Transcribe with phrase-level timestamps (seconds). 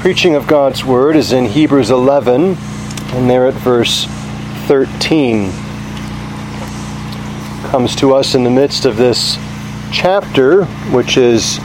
[0.00, 4.06] preaching of God's Word is in Hebrews 11, and there at verse
[4.66, 5.52] 13.
[7.68, 9.36] Comes to us in the midst of this
[9.92, 11.60] chapter, which is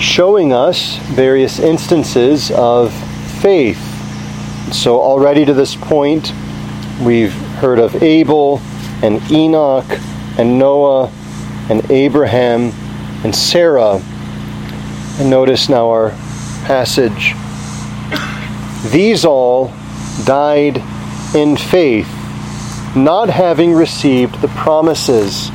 [0.00, 2.90] showing us various instances of
[3.42, 3.78] faith.
[4.72, 6.32] So, already to this point,
[7.02, 8.62] we've heard of Abel
[9.02, 9.84] and Enoch
[10.38, 11.12] and Noah
[11.68, 12.72] and Abraham
[13.24, 14.00] and Sarah.
[15.18, 16.12] And notice now our
[16.64, 17.34] passage
[18.86, 19.72] these all
[20.24, 20.82] died
[21.34, 22.08] in faith,
[22.96, 25.50] not having received the promises,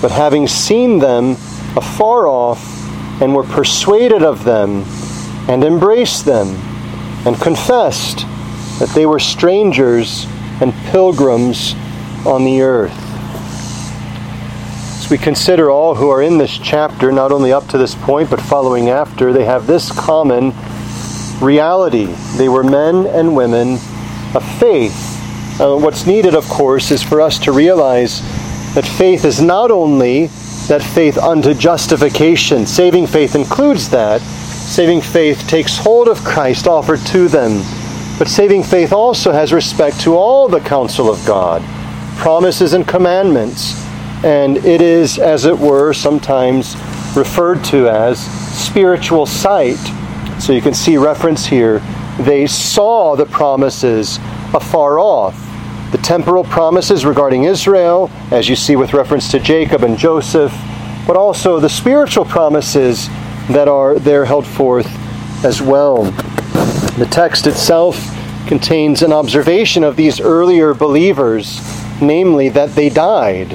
[0.00, 1.32] but having seen them
[1.76, 2.70] afar off,
[3.20, 4.84] and were persuaded of them,
[5.48, 6.48] and embraced them,
[7.26, 8.18] and confessed
[8.78, 10.26] that they were strangers
[10.60, 11.74] and pilgrims
[12.26, 12.92] on the earth.
[14.98, 18.30] As we consider all who are in this chapter, not only up to this point,
[18.30, 20.52] but following after, they have this common
[21.40, 22.06] reality.
[22.36, 23.78] They were men and women
[24.34, 25.14] of faith.
[25.60, 28.20] Uh, what's needed, of course, is for us to realize
[28.74, 30.26] that faith is not only
[30.68, 34.20] that faith unto justification, saving faith includes that.
[34.20, 37.62] Saving faith takes hold of Christ offered to them.
[38.18, 41.62] But saving faith also has respect to all the counsel of God,
[42.16, 43.84] promises and commandments.
[44.24, 46.76] And it is, as it were, sometimes
[47.14, 48.18] referred to as
[48.56, 49.78] spiritual sight
[50.44, 51.78] so you can see reference here.
[52.20, 54.18] They saw the promises
[54.52, 55.34] afar off.
[55.90, 60.52] The temporal promises regarding Israel, as you see with reference to Jacob and Joseph,
[61.06, 63.08] but also the spiritual promises
[63.48, 64.86] that are there held forth
[65.46, 66.04] as well.
[66.98, 67.96] The text itself
[68.46, 71.58] contains an observation of these earlier believers,
[72.02, 73.54] namely that they died.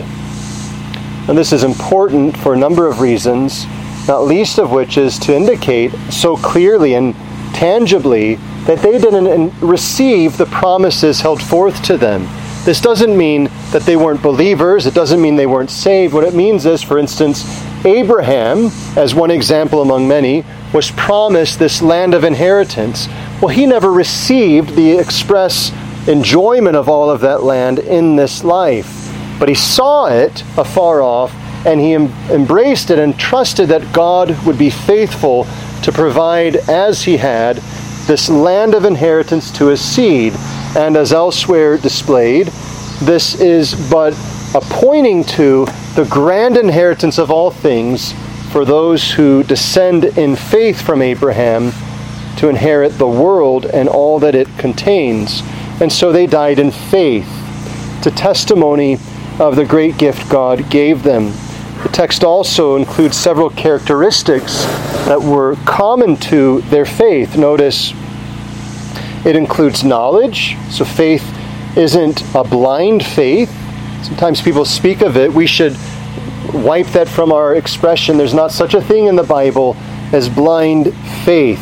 [1.30, 3.68] And this is important for a number of reasons
[4.10, 7.14] not least of which is to indicate so clearly and
[7.54, 12.28] tangibly that they didn't receive the promises held forth to them.
[12.66, 16.16] This doesn't mean that they weren't believers, it doesn't mean they weren't saved.
[16.16, 17.46] What it means is, for instance,
[17.86, 20.44] Abraham, as one example among many,
[20.74, 23.08] was promised this land of inheritance.
[23.40, 25.72] Well, he never received the express
[26.08, 31.32] enjoyment of all of that land in this life, but he saw it afar off
[31.66, 35.46] and he em- embraced it and trusted that God would be faithful
[35.84, 37.58] to provide, as he had,
[38.08, 40.34] this land of inheritance to his seed.
[40.76, 42.48] And as elsewhere displayed,
[43.02, 44.14] this is but
[44.56, 45.66] a pointing to
[45.96, 48.14] the grand inheritance of all things
[48.52, 51.72] for those who descend in faith from Abraham
[52.38, 55.42] to inherit the world and all that it contains.
[55.82, 57.30] And so they died in faith,
[58.04, 58.98] to testimony
[59.40, 61.32] of the great gift God gave them.
[61.84, 64.66] The text also includes several characteristics
[65.06, 67.38] that were common to their faith.
[67.38, 67.94] Notice
[69.26, 71.24] it includes knowledge, so faith
[71.78, 73.50] isn't a blind faith.
[74.04, 75.32] Sometimes people speak of it.
[75.32, 75.78] We should
[76.54, 78.18] wipe that from our expression.
[78.18, 79.78] There's not such a thing in the Bible
[80.12, 81.62] as blind faith.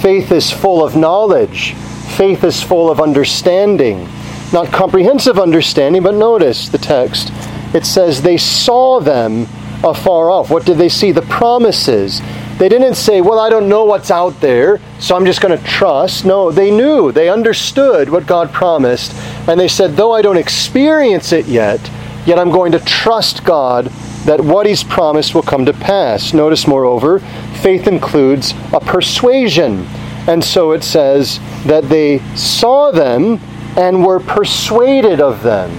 [0.00, 1.74] Faith is full of knowledge,
[2.16, 4.08] faith is full of understanding.
[4.52, 7.32] Not comprehensive understanding, but notice the text
[7.74, 9.46] it says they saw them
[9.84, 10.50] afar off.
[10.50, 11.12] What did they see?
[11.12, 12.20] The promises.
[12.58, 15.64] They didn't say, Well, I don't know what's out there, so I'm just going to
[15.64, 16.24] trust.
[16.24, 19.14] No, they knew, they understood what God promised,
[19.48, 21.80] and they said, Though I don't experience it yet,
[22.26, 23.86] yet I'm going to trust God
[24.26, 26.34] that what He's promised will come to pass.
[26.34, 27.20] Notice, moreover,
[27.62, 29.86] faith includes a persuasion.
[30.28, 33.40] And so it says that they saw them
[33.76, 35.70] and were persuaded of them.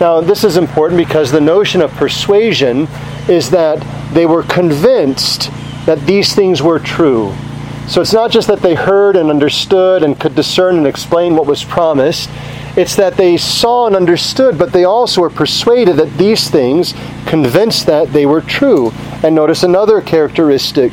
[0.00, 2.88] Now, this is important because the notion of persuasion
[3.28, 3.84] is that
[4.14, 5.50] they were convinced
[5.84, 7.34] that these things were true.
[7.86, 11.46] So it's not just that they heard and understood and could discern and explain what
[11.46, 12.30] was promised.
[12.76, 16.94] It's that they saw and understood, but they also were persuaded that these things,
[17.26, 18.92] convinced that they were true.
[19.22, 20.92] And notice another characteristic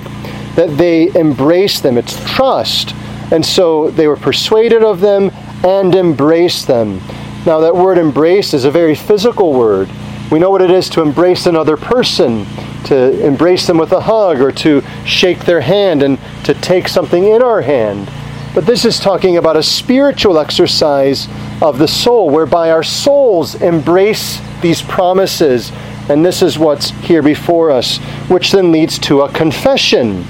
[0.55, 1.97] that they embraced them.
[1.97, 2.93] It's trust.
[3.31, 5.31] And so they were persuaded of them
[5.63, 6.99] and embraced them.
[7.47, 9.89] Now, that word embrace is a very physical word.
[10.29, 12.45] We know what it is to embrace another person,
[12.87, 17.23] to embrace them with a hug, or to shake their hand and to take something
[17.23, 18.11] in our hand.
[18.53, 21.29] But this is talking about a spiritual exercise
[21.61, 25.71] of the soul, whereby our souls embrace these promises.
[26.09, 27.97] And this is what's here before us,
[28.27, 30.25] which then leads to a confession.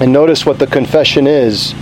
[0.00, 1.74] And notice what the confession is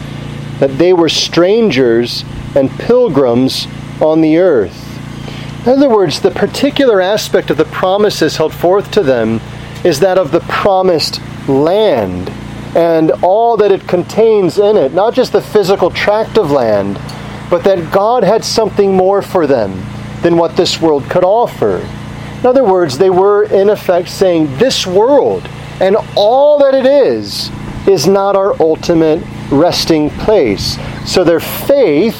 [0.58, 2.24] that they were strangers
[2.56, 3.68] and pilgrims
[4.02, 4.88] on the earth.
[5.66, 9.40] In other words, the particular aspect of the promises held forth to them
[9.84, 12.30] is that of the promised land.
[12.74, 16.98] and all that it contains in it, not just the physical tract of land,
[17.50, 19.84] but that God had something more for them
[20.22, 21.86] than what this world could offer.
[22.40, 25.46] In other words, they were in effect saying, This world
[25.80, 27.50] and all that it is
[27.86, 30.78] is not our ultimate resting place.
[31.04, 32.16] So their faith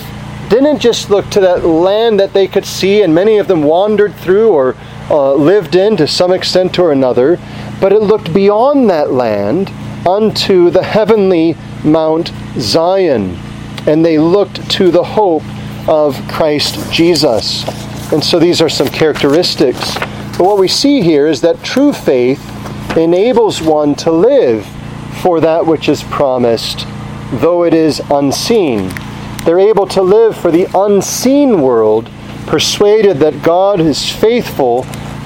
[0.61, 4.15] didn't just look to that land that they could see, and many of them wandered
[4.15, 4.77] through or
[5.11, 7.39] uh, lived in to some extent or another,
[7.81, 9.71] but it looked beyond that land
[10.07, 13.39] unto the heavenly Mount Zion.
[13.87, 15.43] And they looked to the hope
[15.89, 17.65] of Christ Jesus.
[18.13, 19.95] And so these are some characteristics.
[20.37, 22.41] But what we see here is that true faith
[22.97, 24.67] enables one to live
[25.23, 26.87] for that which is promised,
[27.33, 28.91] though it is unseen.
[29.45, 32.11] They're able to live for the unseen world,
[32.47, 34.83] persuaded that God is faithful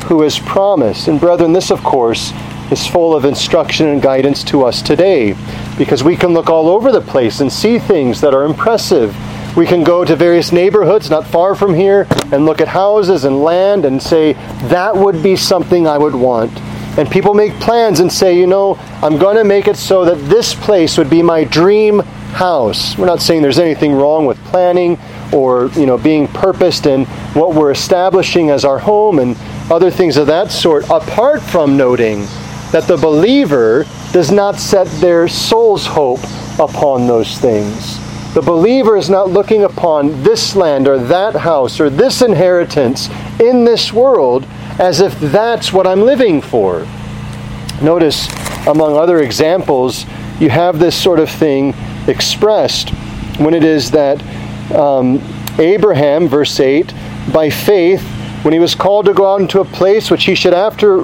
[0.07, 1.09] who has promised.
[1.09, 2.33] And brethren, this, of course,
[2.71, 5.37] is full of instruction and guidance to us today,
[5.79, 9.15] because we can look all over the place and see things that are impressive.
[9.57, 13.43] We can go to various neighborhoods not far from here and look at houses and
[13.43, 14.35] land and say,
[14.69, 16.59] that would be something I would want.
[16.99, 20.29] And people make plans and say, you know, I'm going to make it so that
[20.29, 22.03] this place would be my dream
[22.37, 22.97] house.
[22.99, 24.99] We're not saying there's anything wrong with planning
[25.33, 29.37] or, you know, being purposed in what we're establishing as our home and
[29.71, 32.21] other things of that sort, apart from noting
[32.73, 36.23] that the believer does not set their soul's hope
[36.61, 37.99] upon those things.
[38.35, 43.09] The believer is not looking upon this land or that house or this inheritance
[43.41, 44.45] in this world
[44.79, 46.87] as if that's what I'm living for.
[47.81, 48.29] Notice,
[48.67, 50.05] among other examples,
[50.39, 51.75] you have this sort of thing
[52.09, 52.91] expressed
[53.39, 54.23] when it is that
[54.75, 55.21] um,
[55.59, 56.93] Abraham, verse 8,
[57.33, 58.03] by faith,
[58.43, 60.97] when he was called to go out into a place which he should after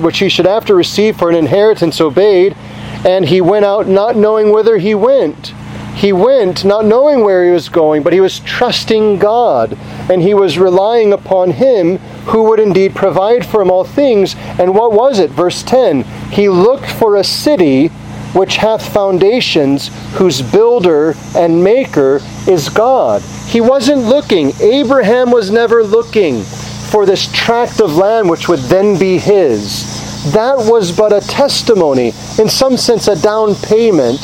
[0.00, 2.56] which he should after receive for an inheritance, obeyed,
[3.04, 5.54] and he went out not knowing whither he went.
[5.94, 9.78] He went not knowing where he was going, but he was trusting God,
[10.10, 14.34] and he was relying upon him who would indeed provide for him all things.
[14.58, 15.30] And what was it?
[15.30, 16.02] Verse 10
[16.32, 17.92] He looked for a city
[18.34, 23.22] which hath foundations, whose builder and maker is God.
[23.46, 28.98] He wasn't looking, Abraham was never looking for this tract of land which would then
[28.98, 30.32] be his.
[30.32, 34.20] That was but a testimony, in some sense, a down payment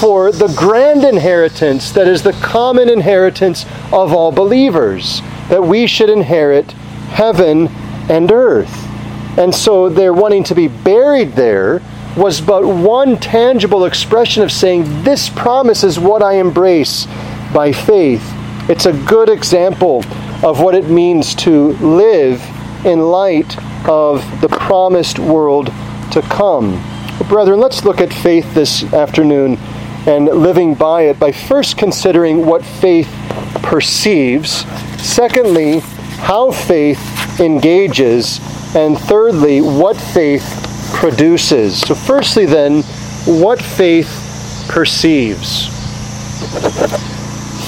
[0.00, 6.10] for the grand inheritance that is the common inheritance of all believers, that we should
[6.10, 6.72] inherit
[7.10, 7.68] heaven
[8.08, 8.88] and earth.
[9.38, 11.82] And so they're wanting to be buried there
[12.16, 17.06] was but one tangible expression of saying, This promise is what I embrace
[17.54, 18.22] by faith.
[18.68, 20.04] It's a good example
[20.44, 22.42] of what it means to live
[22.84, 23.56] in light
[23.88, 25.66] of the promised world
[26.12, 26.82] to come.
[27.28, 29.56] Brethren, let's look at faith this afternoon
[30.06, 33.08] and living by it by first considering what faith
[33.62, 34.64] perceives,
[35.00, 35.78] secondly,
[36.18, 38.40] how faith engages,
[38.74, 40.61] and thirdly, what faith
[40.92, 41.80] produces.
[41.80, 42.82] So, firstly, then,
[43.24, 45.68] what faith perceives.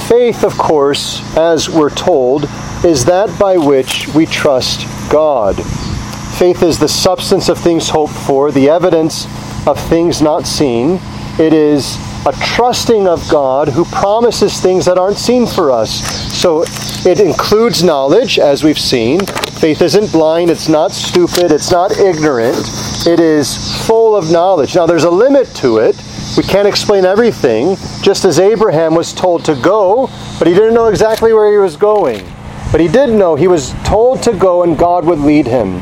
[0.08, 2.44] Faith, of course, as we're told,
[2.84, 5.54] is that by which we trust God.
[6.38, 9.26] Faith is the substance of things hoped for, the evidence
[9.66, 11.00] of things not seen.
[11.38, 11.96] It is
[12.26, 16.33] a trusting of God who promises things that aren't seen for us.
[16.44, 16.62] So
[17.08, 19.24] it includes knowledge, as we've seen.
[19.24, 22.58] Faith isn't blind, it's not stupid, it's not ignorant.
[23.06, 24.74] It is full of knowledge.
[24.74, 25.96] Now, there's a limit to it.
[26.36, 30.88] We can't explain everything, just as Abraham was told to go, but he didn't know
[30.88, 32.22] exactly where he was going.
[32.70, 35.76] But he did know he was told to go and God would lead him.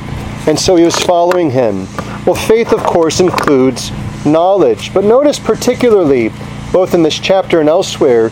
[0.46, 1.88] And so he was following him.
[2.24, 3.90] Well, faith, of course, includes
[4.24, 4.94] knowledge.
[4.94, 6.30] But notice particularly,
[6.72, 8.30] both in this chapter and elsewhere,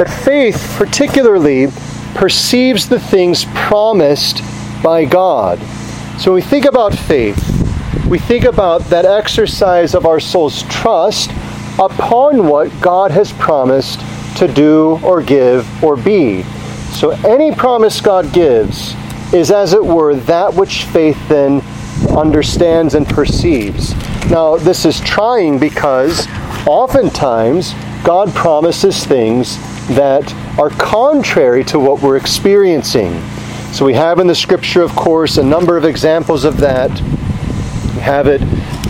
[0.00, 1.66] that faith particularly
[2.14, 4.40] perceives the things promised
[4.82, 5.58] by God.
[6.18, 7.36] So when we think about faith,
[8.08, 11.30] we think about that exercise of our soul's trust
[11.78, 14.00] upon what God has promised
[14.38, 16.44] to do or give or be.
[16.94, 18.94] So any promise God gives
[19.34, 21.60] is, as it were, that which faith then
[22.16, 23.94] understands and perceives.
[24.30, 26.26] Now, this is trying because
[26.66, 29.58] oftentimes God promises things
[29.94, 33.20] that are contrary to what we're experiencing.
[33.72, 36.90] So we have in the scripture, of course, a number of examples of that.
[37.00, 38.40] You have it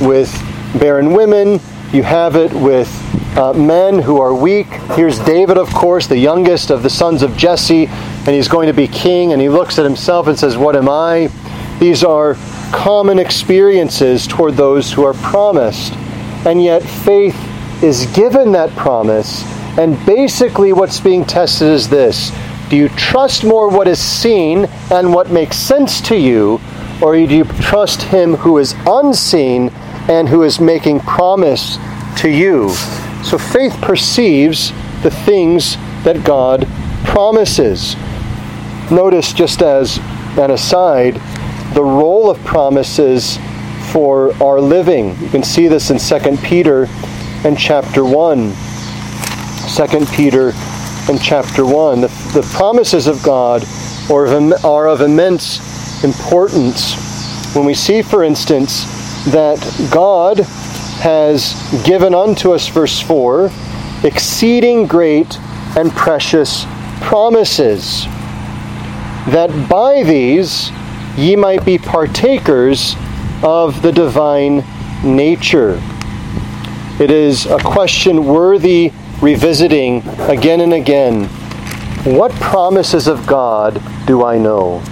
[0.00, 0.32] with
[0.78, 1.60] barren women,
[1.92, 2.88] you have it with
[3.36, 4.66] uh, men who are weak.
[4.94, 8.72] Here's David, of course, the youngest of the sons of Jesse, and he's going to
[8.72, 11.30] be king, and he looks at himself and says, What am I?
[11.78, 12.36] These are
[12.72, 15.92] common experiences toward those who are promised.
[16.46, 17.36] And yet, faith
[17.82, 19.42] is given that promise.
[19.80, 22.32] And basically, what's being tested is this
[22.68, 26.60] Do you trust more what is seen and what makes sense to you,
[27.00, 29.70] or do you trust him who is unseen
[30.06, 31.78] and who is making promise
[32.18, 32.74] to you?
[33.24, 34.70] So faith perceives
[35.02, 36.68] the things that God
[37.04, 37.96] promises.
[38.90, 39.96] Notice, just as
[40.36, 41.14] an aside,
[41.72, 43.38] the role of promises
[43.92, 45.18] for our living.
[45.22, 46.86] You can see this in 2 Peter
[47.44, 48.69] and chapter 1.
[49.76, 50.50] 2 Peter
[51.08, 52.00] and chapter 1.
[52.00, 53.64] The, the promises of God
[54.10, 56.94] are of, are of immense importance.
[57.54, 58.84] When we see, for instance,
[59.26, 59.58] that
[59.92, 60.40] God
[61.00, 63.50] has given unto us, verse 4,
[64.02, 65.38] exceeding great
[65.76, 66.64] and precious
[67.00, 68.04] promises,
[69.28, 70.70] that by these
[71.16, 72.96] ye might be partakers
[73.44, 74.64] of the divine
[75.04, 75.80] nature.
[76.98, 81.24] It is a question worthy revisiting again and again.
[82.04, 84.82] What promises of God do I know?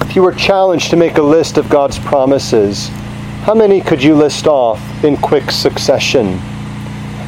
[0.00, 2.88] If you were challenged to make a list of God's promises,
[3.42, 6.38] how many could you list off in quick succession?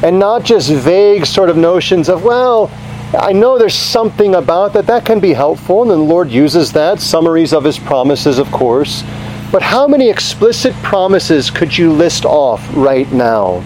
[0.03, 2.71] And not just vague sort of notions of, well,
[3.13, 4.87] I know there's something about that.
[4.87, 6.99] That can be helpful, and the Lord uses that.
[6.99, 9.03] Summaries of His promises, of course.
[9.51, 13.63] But how many explicit promises could you list off right now?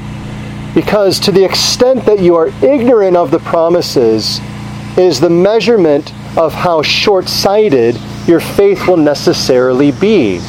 [0.75, 4.39] Because to the extent that you are ignorant of the promises,
[4.97, 10.39] is the measurement of how short sighted your faith will necessarily be.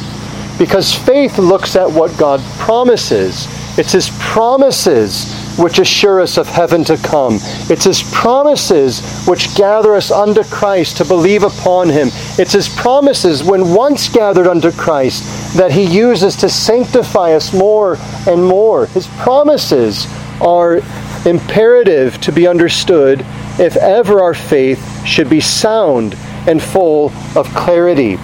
[0.57, 6.83] Because faith looks at what God promises, it's His promises which assure us of heaven
[6.85, 7.37] to come.
[7.69, 12.09] It's His promises which gather us unto Christ to believe upon Him.
[12.39, 17.97] It's His promises, when once gathered unto Christ, that He uses to sanctify us more
[18.27, 18.87] and more.
[18.87, 20.07] His promises
[20.41, 20.81] are
[21.25, 23.25] imperative to be understood
[23.59, 26.15] if ever our faith should be sound
[26.47, 28.17] and full of clarity.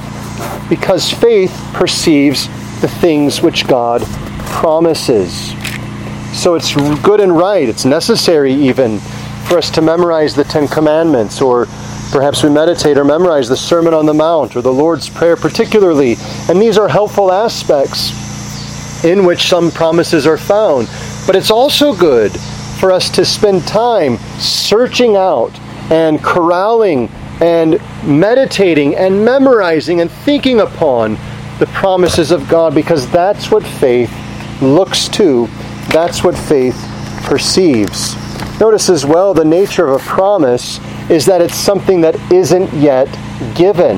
[0.69, 2.47] Because faith perceives
[2.81, 4.01] the things which God
[4.47, 5.53] promises.
[6.33, 8.99] So it's good and right, it's necessary even
[9.47, 11.67] for us to memorize the Ten Commandments, or
[12.11, 16.15] perhaps we meditate or memorize the Sermon on the Mount or the Lord's Prayer, particularly.
[16.49, 18.11] And these are helpful aspects
[19.03, 20.87] in which some promises are found.
[21.25, 22.31] But it's also good
[22.79, 25.57] for us to spend time searching out
[25.91, 27.09] and corralling
[27.41, 31.13] and meditating and memorizing and thinking upon
[31.59, 34.11] the promises of God because that's what faith
[34.61, 35.47] looks to
[35.89, 36.75] that's what faith
[37.23, 38.15] perceives.
[38.59, 43.07] Notice as well the nature of a promise is that it's something that isn't yet
[43.55, 43.97] given.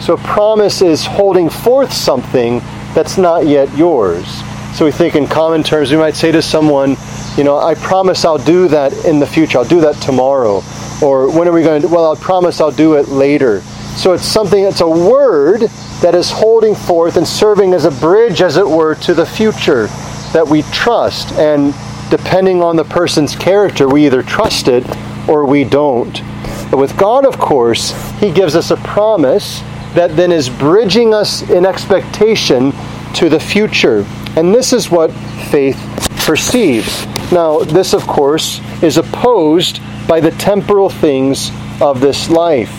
[0.00, 2.60] So promise is holding forth something
[2.94, 4.42] that's not yet yours.
[4.78, 6.96] So we think in common terms, we might say to someone,
[7.36, 9.58] you know, I promise I'll do that in the future.
[9.58, 10.62] I'll do that tomorrow.
[11.02, 13.60] Or when are we going to Well, I'll promise I'll do it later.
[13.96, 15.62] So it's something, it's a word
[16.00, 19.88] that is holding forth and serving as a bridge, as it were, to the future
[20.32, 21.32] that we trust.
[21.32, 21.74] And
[22.08, 24.86] depending on the person's character, we either trust it
[25.28, 26.22] or we don't.
[26.70, 29.58] But with God, of course, He gives us a promise
[29.94, 32.72] that then is bridging us in expectation
[33.14, 34.06] to the future.
[34.38, 35.10] And this is what
[35.50, 35.76] faith
[36.24, 37.04] perceives.
[37.32, 42.70] Now, this, of course, is opposed by the temporal things of this life.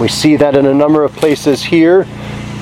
[0.00, 2.04] We see that in a number of places here.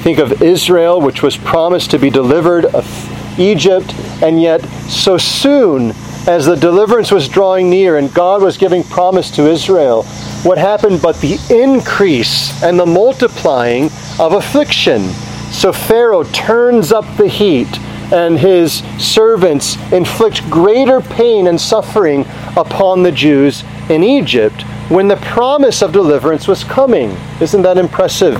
[0.02, 5.92] Think of Israel, which was promised to be delivered of Egypt, and yet so soon
[6.26, 10.02] as the deliverance was drawing near and God was giving promise to Israel,
[10.42, 15.08] what happened but the increase and the multiplying of affliction?
[15.56, 17.78] So Pharaoh turns up the heat
[18.12, 22.26] and his servants inflict greater pain and suffering
[22.58, 24.60] upon the Jews in Egypt
[24.90, 27.16] when the promise of deliverance was coming.
[27.40, 28.34] Isn't that impressive?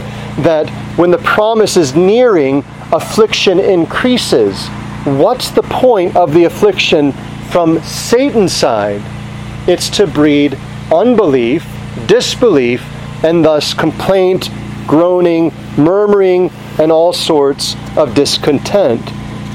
[0.45, 0.69] That
[0.99, 2.59] when the promise is nearing,
[2.93, 4.69] affliction increases.
[5.07, 7.13] What's the point of the affliction
[7.51, 9.01] from Satan's side?
[9.67, 10.59] It's to breed
[10.93, 11.67] unbelief,
[12.07, 12.85] disbelief,
[13.25, 14.51] and thus complaint,
[14.87, 19.05] groaning, murmuring, and all sorts of discontent.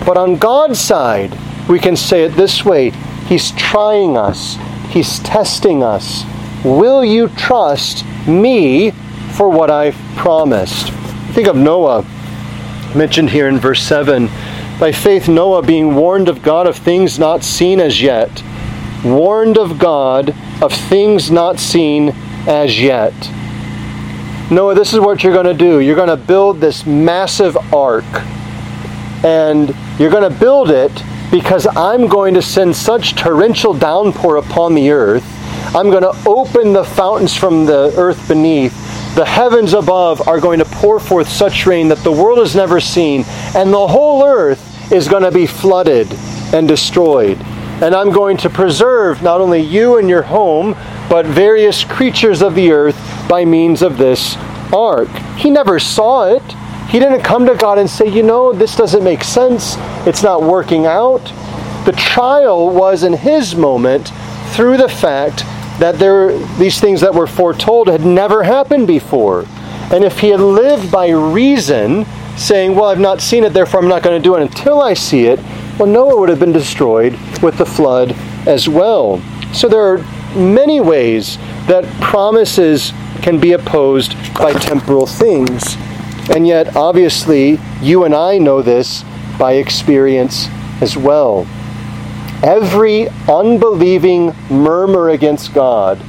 [0.05, 1.37] But on God's side,
[1.69, 2.89] we can say it this way
[3.27, 4.57] He's trying us,
[4.89, 6.23] He's testing us.
[6.63, 8.91] Will you trust me
[9.35, 10.89] for what I've promised?
[11.33, 12.05] Think of Noah,
[12.95, 14.27] mentioned here in verse 7.
[14.79, 18.43] By faith, Noah, being warned of God of things not seen as yet,
[19.05, 22.09] warned of God of things not seen
[22.47, 23.13] as yet.
[24.51, 25.79] Noah, this is what you're going to do.
[25.79, 28.03] You're going to build this massive ark.
[29.23, 30.91] And you're going to build it
[31.31, 35.23] because I'm going to send such torrential downpour upon the earth.
[35.73, 38.73] I'm going to open the fountains from the earth beneath.
[39.15, 42.81] The heavens above are going to pour forth such rain that the world has never
[42.81, 43.23] seen,
[43.55, 46.11] and the whole earth is going to be flooded
[46.53, 47.37] and destroyed.
[47.81, 50.75] And I'm going to preserve not only you and your home,
[51.09, 52.97] but various creatures of the earth
[53.31, 54.35] by means of this
[54.73, 55.07] ark.
[55.37, 56.43] He never saw it.
[56.89, 59.75] He didn't come to God and say, you know, this doesn't make sense.
[60.05, 61.23] It's not working out.
[61.85, 64.11] The trial was in his moment
[64.49, 65.45] through the fact
[65.79, 69.45] that there these things that were foretold had never happened before.
[69.93, 73.87] And if he had lived by reason, saying, Well, I've not seen it, therefore I'm
[73.87, 75.39] not going to do it until I see it,
[75.79, 78.11] well, Noah would have been destroyed with the flood
[78.45, 79.21] as well.
[79.53, 79.99] So there are
[80.35, 85.75] many ways that promises can be opposed by temporal things.
[86.29, 89.03] And yet, obviously, you and I know this
[89.37, 90.47] by experience
[90.81, 91.47] as well.
[92.43, 96.01] Every unbelieving murmur against God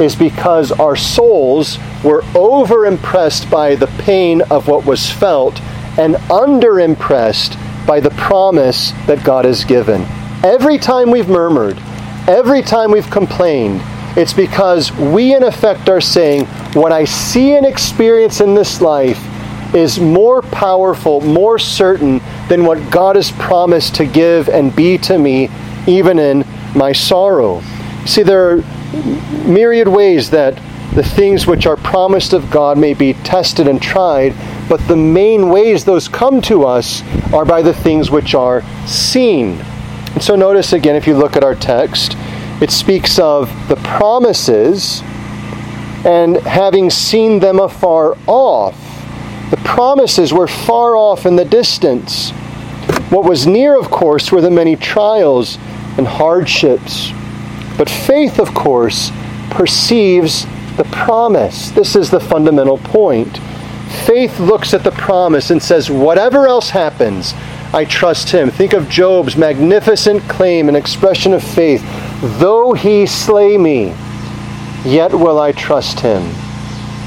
[0.00, 5.60] is because our souls were over impressed by the pain of what was felt
[5.98, 10.06] and under impressed by the promise that God has given.
[10.42, 11.78] Every time we've murmured,
[12.26, 13.82] every time we've complained,
[14.16, 19.20] it's because we, in effect, are saying, What I see and experience in this life
[19.74, 25.18] is more powerful, more certain than what God has promised to give and be to
[25.18, 25.48] me,
[25.86, 27.62] even in my sorrow.
[28.06, 28.56] See, there are
[29.46, 30.60] myriad ways that
[30.94, 34.34] the things which are promised of God may be tested and tried,
[34.68, 37.02] but the main ways those come to us
[37.32, 39.60] are by the things which are seen.
[40.14, 42.16] And so notice again, if you look at our text,
[42.60, 45.02] it speaks of the promises
[46.04, 48.76] and having seen them afar off.
[49.50, 52.30] The promises were far off in the distance.
[53.10, 55.58] What was near, of course, were the many trials
[55.98, 57.12] and hardships.
[57.76, 59.10] But faith, of course,
[59.50, 61.70] perceives the promise.
[61.70, 63.38] This is the fundamental point.
[64.06, 67.34] Faith looks at the promise and says, whatever else happens,
[67.72, 68.50] I trust him.
[68.50, 71.82] Think of Job's magnificent claim and expression of faith.
[72.22, 73.94] Though he slay me,
[74.84, 76.22] yet will I trust him.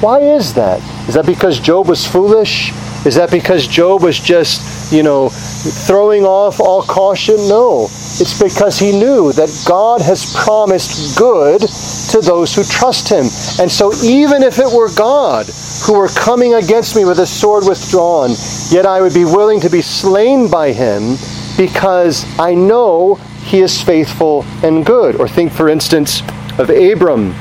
[0.02, 0.82] Why is that?
[1.08, 2.72] Is that because Job was foolish?
[3.06, 7.36] Is that because Job was just, you know, throwing off all caution?
[7.48, 7.84] No.
[7.86, 13.26] It's because he knew that God has promised good to those who trust him.
[13.62, 15.46] And so even if it were God
[15.86, 18.32] who were coming against me with a sword withdrawn,
[18.72, 21.18] yet I would be willing to be slain by him
[21.56, 25.16] because I know he is faithful and good.
[25.16, 26.22] Or think, for instance,
[26.58, 27.36] of Abram,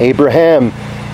[0.00, 0.70] Abraham,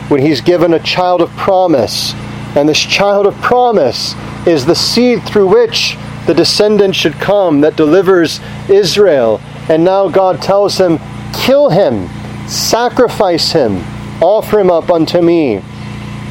[0.08, 2.14] when he's given a child of promise.
[2.56, 4.14] And this child of promise
[4.46, 5.96] is the seed through which
[6.26, 9.40] the descendant should come that delivers Israel.
[9.68, 10.98] And now God tells him,
[11.32, 12.08] Kill him,
[12.48, 13.84] sacrifice him,
[14.20, 15.62] offer him up unto me.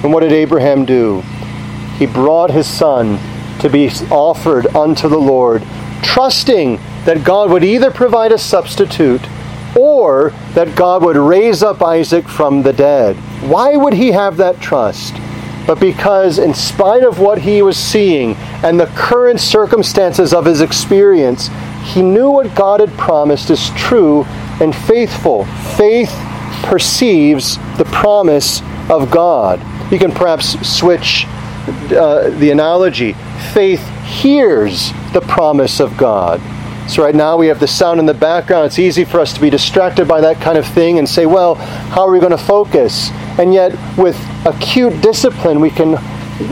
[0.04, 1.22] And what did Abraham do?
[1.98, 3.20] He brought his son
[3.60, 5.64] to be offered unto the Lord,
[6.02, 9.28] trusting that God would either provide a substitute
[9.76, 13.16] or that God would raise up Isaac from the dead.
[13.50, 15.16] Why would he have that trust?
[15.66, 20.62] But because, in spite of what he was seeing and the current circumstances of his
[20.62, 21.50] experience,
[21.84, 24.24] he knew what God had promised is true
[24.62, 25.46] and faithful.
[25.78, 26.14] Faith
[26.62, 29.60] perceives the promise of God.
[29.92, 33.14] You can perhaps switch uh, the analogy.
[33.52, 36.40] Faith hears the promise of God.
[36.90, 38.66] So, right now we have the sound in the background.
[38.66, 41.54] It's easy for us to be distracted by that kind of thing and say, well,
[41.54, 43.12] how are we going to focus?
[43.38, 46.00] And yet, with acute discipline, we can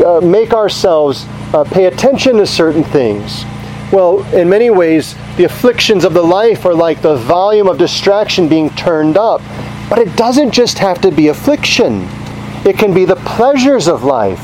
[0.05, 3.45] uh, make ourselves uh, pay attention to certain things.
[3.91, 8.47] Well, in many ways, the afflictions of the life are like the volume of distraction
[8.47, 9.41] being turned up.
[9.89, 12.07] But it doesn't just have to be affliction.
[12.63, 14.41] It can be the pleasures of life.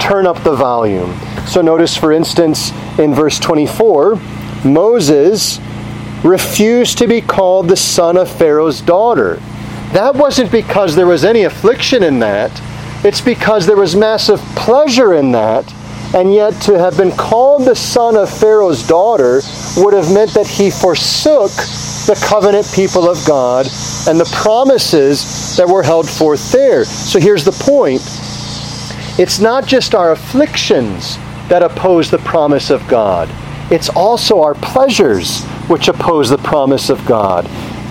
[0.00, 1.18] Turn up the volume.
[1.48, 4.20] So notice, for instance, in verse 24,
[4.64, 5.58] Moses
[6.24, 9.36] refused to be called the son of Pharaoh's daughter.
[9.92, 12.50] That wasn't because there was any affliction in that.
[13.04, 15.72] It's because there was massive pleasure in that.
[16.14, 19.40] And yet, to have been called the son of Pharaoh's daughter
[19.78, 21.50] would have meant that he forsook
[22.06, 23.66] the covenant people of God
[24.06, 26.84] and the promises that were held forth there.
[26.84, 28.02] So here's the point
[29.18, 31.16] it's not just our afflictions
[31.48, 33.28] that oppose the promise of God,
[33.72, 37.46] it's also our pleasures which oppose the promise of God.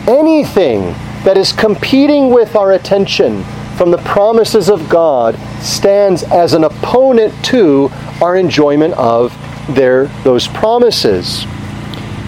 [0.08, 3.44] Anything that is competing with our attention
[3.78, 7.89] from the promises of God stands as an opponent to
[8.22, 9.36] our enjoyment of
[9.76, 11.46] their those promises.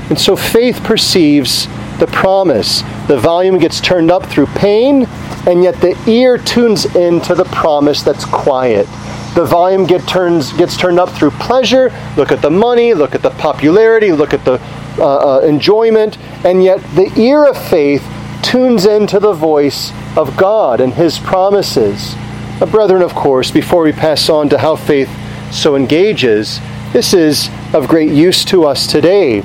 [0.09, 1.67] And so faith perceives
[1.99, 2.81] the promise.
[3.07, 5.05] The volume gets turned up through pain,
[5.45, 8.87] and yet the ear tunes into the promise that's quiet.
[9.35, 11.91] The volume get turns, gets turned up through pleasure.
[12.15, 14.61] Look at the money, look at the popularity, look at the
[14.99, 18.07] uh, uh, enjoyment, and yet the ear of faith
[18.43, 22.13] tunes into the voice of God and His promises.
[22.61, 25.09] Uh, brethren, of course, before we pass on to how faith
[25.51, 26.59] so engages,
[26.91, 29.43] this is of great use to us today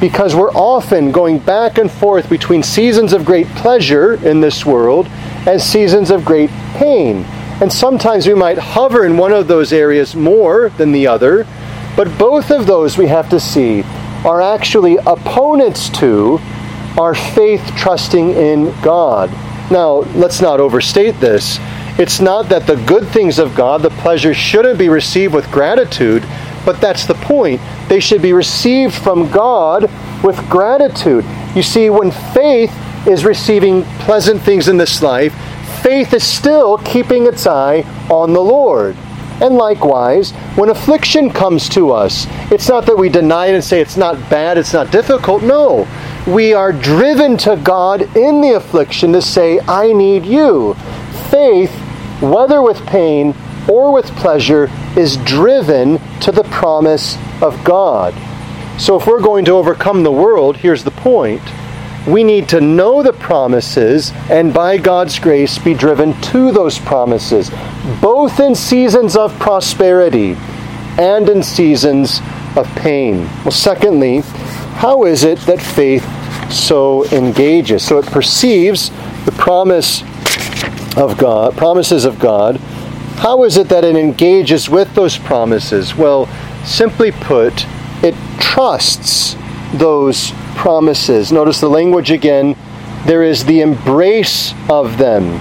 [0.00, 5.06] because we're often going back and forth between seasons of great pleasure in this world
[5.46, 7.24] and seasons of great pain.
[7.60, 11.46] And sometimes we might hover in one of those areas more than the other,
[11.96, 13.82] but both of those we have to see
[14.24, 16.40] are actually opponents to
[16.98, 19.30] our faith trusting in God.
[19.70, 21.58] Now, let's not overstate this.
[21.96, 26.24] It's not that the good things of God, the pleasure, shouldn't be received with gratitude,
[26.64, 27.60] but that's the point.
[27.88, 29.90] They should be received from God
[30.24, 31.24] with gratitude.
[31.54, 32.74] You see, when faith
[33.06, 35.34] is receiving pleasant things in this life,
[35.84, 38.96] faith is still keeping its eye on the Lord.
[39.42, 43.82] And likewise, when affliction comes to us, it's not that we deny it and say
[43.82, 45.42] it's not bad, it's not difficult.
[45.42, 45.86] No.
[46.26, 50.72] We are driven to God in the affliction to say, I need you.
[51.30, 51.74] Faith,
[52.22, 53.34] whether with pain
[53.68, 58.14] or with pleasure, is driven to the promise of God.
[58.80, 61.42] So if we're going to overcome the world, here's the point.
[62.06, 67.50] We need to know the promises and by God's grace be driven to those promises,
[68.00, 70.36] both in seasons of prosperity
[70.98, 72.20] and in seasons
[72.56, 73.26] of pain.
[73.44, 74.20] Well, secondly,
[74.76, 76.04] how is it that faith
[76.52, 77.84] so engages?
[77.84, 78.90] So it perceives
[79.24, 80.02] the promise
[80.96, 82.60] of God, promises of God
[83.16, 85.94] how is it that it engages with those promises?
[85.94, 86.26] Well,
[86.64, 87.64] simply put,
[88.02, 89.36] it trusts
[89.72, 91.32] those promises.
[91.32, 92.56] Notice the language again.
[93.06, 95.40] There is the embrace of them.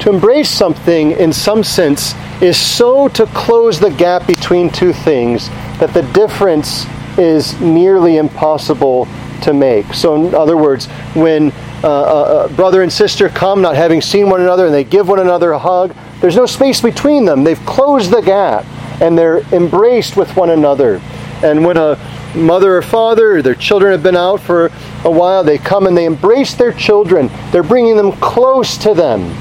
[0.00, 5.48] To embrace something, in some sense, is so to close the gap between two things
[5.78, 6.86] that the difference
[7.18, 9.08] is nearly impossible
[9.42, 9.92] to make.
[9.94, 14.40] So, in other words, when uh, uh, brother and sister come, not having seen one
[14.40, 17.44] another, and they give one another a hug, there's no space between them.
[17.44, 18.64] They've closed the gap
[19.00, 21.00] and they're embraced with one another.
[21.42, 21.96] And when a
[22.36, 24.70] mother or father or their children have been out for
[25.04, 27.30] a while, they come and they embrace their children.
[27.50, 29.34] They're bringing them close to them.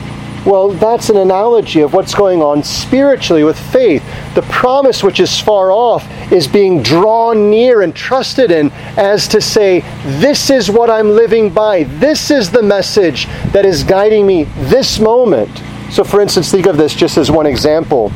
[0.45, 4.03] Well, that's an analogy of what's going on spiritually with faith.
[4.35, 9.41] The promise which is far off is being drawn near and trusted in as to
[9.41, 9.79] say,
[10.19, 11.85] This is what I'm living by.
[11.85, 15.49] This is the message that is guiding me this moment.
[15.89, 18.09] So, for instance, think of this just as one example.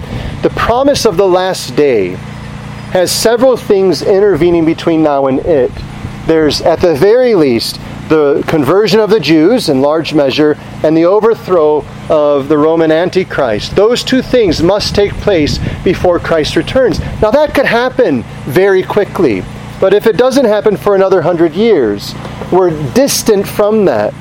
[0.43, 2.15] The promise of the last day
[2.91, 5.71] has several things intervening between now and it.
[6.25, 11.05] There's, at the very least, the conversion of the Jews in large measure and the
[11.05, 13.75] overthrow of the Roman Antichrist.
[13.75, 16.99] Those two things must take place before Christ returns.
[17.21, 19.43] Now, that could happen very quickly,
[19.79, 22.15] but if it doesn't happen for another hundred years,
[22.51, 24.13] we're distant from that.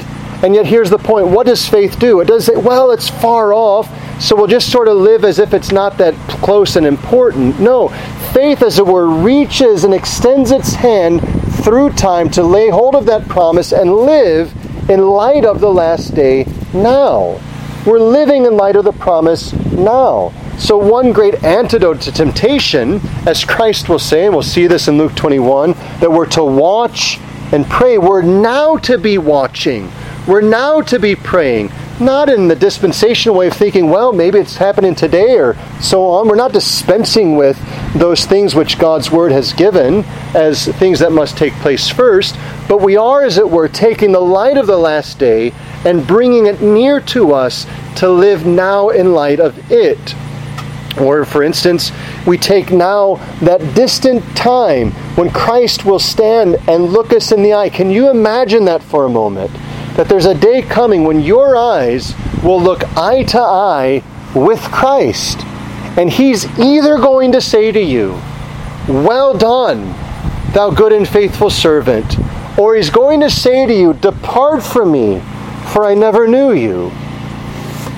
[0.45, 2.21] And yet, here's the point what does faith do?
[2.21, 3.89] It does say, well, it's far off,
[4.21, 7.59] so we'll just sort of live as if it's not that close and important.
[7.59, 7.89] No,
[8.33, 11.21] faith, as it were, reaches and extends its hand
[11.65, 14.53] through time to lay hold of that promise and live
[14.91, 17.41] in light of the last day now.
[17.87, 20.33] We're living in light of the promise now.
[20.59, 24.99] So, one great antidote to temptation, as Christ will say, and we'll see this in
[24.99, 27.19] Luke 21, that we're to watch
[27.53, 27.97] and pray.
[27.99, 29.91] We're now to be watching.
[30.27, 34.57] We're now to be praying, not in the dispensational way of thinking, well, maybe it's
[34.57, 36.29] happening today or so on.
[36.29, 37.59] We're not dispensing with
[37.95, 42.37] those things which God's Word has given as things that must take place first,
[42.69, 45.53] but we are, as it were, taking the light of the last day
[45.85, 50.15] and bringing it near to us to live now in light of it.
[51.01, 51.93] Or, for instance,
[52.27, 57.55] we take now that distant time when Christ will stand and look us in the
[57.55, 57.71] eye.
[57.71, 59.51] Can you imagine that for a moment?
[59.99, 64.01] That there's a day coming when your eyes will look eye to eye
[64.33, 65.41] with Christ.
[65.99, 68.13] And He's either going to say to you,
[68.87, 69.87] Well done,
[70.53, 72.17] thou good and faithful servant,
[72.57, 75.21] or He's going to say to you, Depart from me,
[75.73, 76.93] for I never knew you.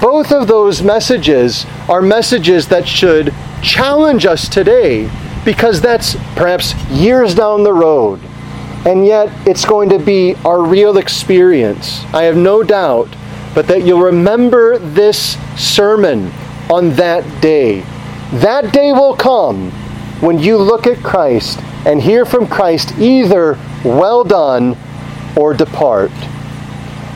[0.00, 5.10] Both of those messages are messages that should challenge us today
[5.44, 8.22] because that's perhaps years down the road
[8.86, 12.02] and yet it's going to be our real experience.
[12.14, 13.08] I have no doubt,
[13.54, 16.30] but that you'll remember this sermon
[16.70, 17.80] on that day.
[18.32, 19.70] That day will come
[20.20, 24.76] when you look at Christ and hear from Christ either, well done,
[25.36, 26.12] or depart.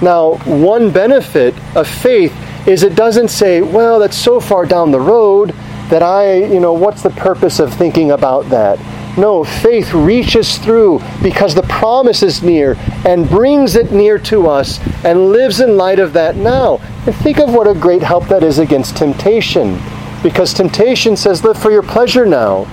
[0.02, 2.34] Now, one benefit of faith
[2.66, 5.50] is it doesn't say, well, that's so far down the road
[5.90, 8.78] that I, you know, what's the purpose of thinking about that?
[9.16, 14.80] No, faith reaches through because the promise is near and brings it near to us
[15.04, 16.78] and lives in light of that now.
[17.06, 19.80] And think of what a great help that is against temptation.
[20.22, 22.64] Because temptation says, live for your pleasure now.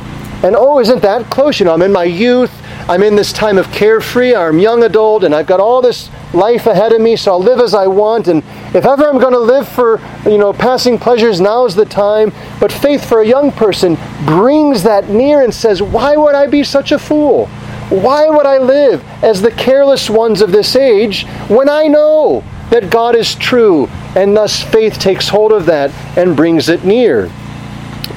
[0.44, 1.60] And oh, isn't that close?
[1.60, 2.52] You know, I'm in my youth,
[2.90, 6.66] I'm in this time of carefree, I'm young adult, and I've got all this life
[6.66, 8.28] ahead of me, so I'll live as I want.
[8.28, 11.86] And if ever I'm going to live for, you know, passing pleasures, now is the
[11.86, 12.34] time.
[12.60, 16.64] But faith for a young person brings that near and says, why would I be
[16.64, 17.48] such a fool?
[17.90, 22.90] Why would I live as the careless ones of this age when I know that
[22.90, 23.88] God is true?
[24.16, 27.30] And thus faith takes hold of that and brings it near.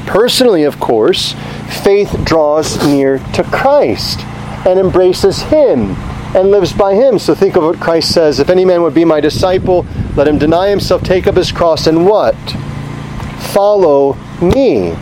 [0.07, 1.35] Personally, of course,
[1.83, 4.21] faith draws near to Christ
[4.67, 5.97] and embraces Him
[6.35, 7.19] and lives by him.
[7.19, 10.39] So think of what Christ says If any man would be my disciple, let him
[10.39, 12.37] deny himself, take up his cross, and what?
[13.53, 14.95] Follow me.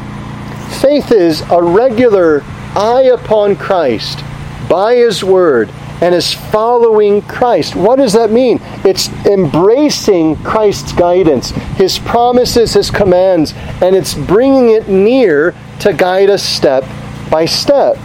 [0.80, 2.42] Faith is a regular
[2.74, 4.22] eye upon Christ
[4.68, 5.70] by his word
[6.00, 7.76] and is following Christ.
[7.76, 8.58] What does that mean?
[8.84, 16.28] It's embracing Christ's guidance, his promises, his commands, and it's bringing it near to guide
[16.28, 16.84] us step
[17.30, 17.96] by step.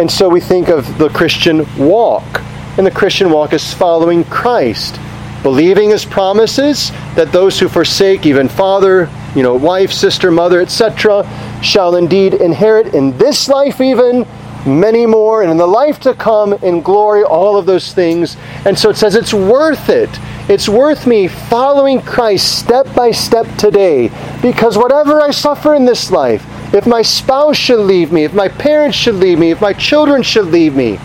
[0.00, 2.40] And so we think of the Christian walk
[2.76, 4.98] And the Christian walk is following Christ,
[5.42, 11.28] believing his promises that those who forsake even father, you know, wife, sister, mother, etc.,
[11.62, 14.26] shall indeed inherit in this life even
[14.64, 18.36] many more, and in the life to come in glory, all of those things.
[18.64, 20.10] And so it says it's worth it.
[20.48, 24.10] It's worth me following Christ step by step today,
[24.40, 28.48] because whatever I suffer in this life, if my spouse should leave me, if my
[28.48, 30.98] parents should leave me, if my children should leave me,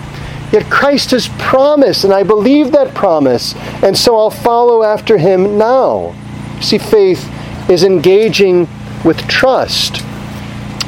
[0.51, 5.57] Yet Christ has promised, and I believe that promise, and so I'll follow after him
[5.57, 6.15] now.
[6.61, 7.29] See, faith
[7.69, 8.67] is engaging
[9.03, 10.03] with trust.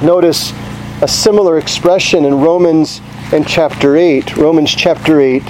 [0.02, 0.54] Notice
[1.02, 3.02] a similar expression in Romans
[3.34, 5.44] in chapter 8, Romans chapter 8,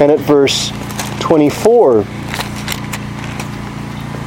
[0.00, 0.70] and at verse
[1.20, 2.04] 24.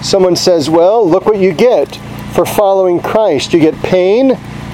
[0.02, 2.00] Someone says, Well, look what you get
[2.36, 3.54] for following Christ.
[3.54, 4.32] You get pain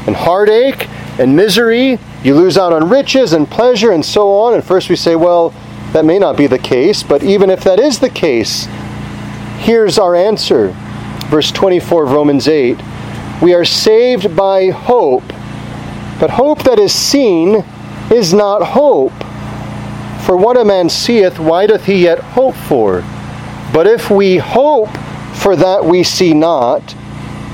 [0.08, 4.54] and heartache and misery you lose out on riches and pleasure and so on.
[4.54, 5.54] And first we say, well,
[5.93, 8.67] that may not be the case, but even if that is the case,
[9.60, 10.74] here's our answer.
[11.30, 12.80] Verse 24 of Romans 8
[13.41, 15.28] We are saved by hope,
[16.19, 17.63] but hope that is seen
[18.12, 19.13] is not hope.
[20.26, 23.02] For what a man seeth, why doth he yet hope for?
[23.74, 24.89] But if we hope
[25.34, 26.95] for that we see not,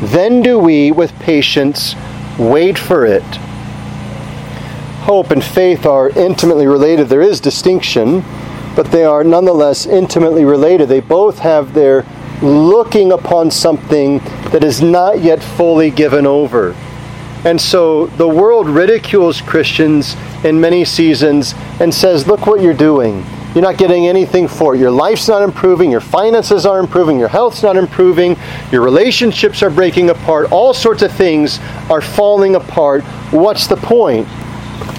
[0.02, 1.96] then do we with patience
[2.38, 3.24] wait for it
[5.08, 7.08] hope and faith are intimately related.
[7.08, 8.26] There is distinction,
[8.76, 10.90] but they are nonetheless intimately related.
[10.90, 12.06] They both have their
[12.42, 14.18] looking upon something
[14.52, 16.76] that is not yet fully given over.
[17.46, 23.26] And so the world ridicules Christians in many seasons and says, Look what you're doing.
[23.58, 24.80] You're not getting anything for it.
[24.80, 25.90] Your life's not improving.
[25.90, 27.18] Your finances are improving.
[27.18, 28.38] Your health's not improving.
[28.72, 30.52] Your relationships are breaking apart.
[30.52, 31.58] All sorts of things
[31.90, 33.04] are falling apart.
[33.32, 34.28] What's the point?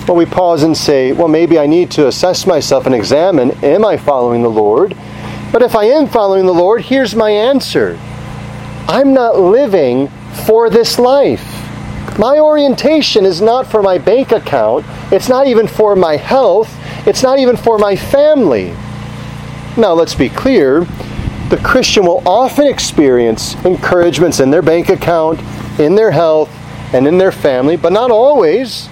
[0.09, 3.85] Well, we pause and say, well, maybe I need to assess myself and examine am
[3.85, 4.97] I following the Lord?
[5.53, 7.97] But if I am following the Lord, here's my answer
[8.88, 10.09] I'm not living
[10.47, 11.47] for this life.
[12.18, 16.77] My orientation is not for my bank account, it's not even for my health,
[17.09, 18.68] it's not even for my family.
[19.79, 20.81] Now, let's be clear
[21.49, 25.40] the Christian will often experience encouragements in their bank account,
[25.81, 26.51] in their health,
[26.92, 28.88] and in their family, but not always.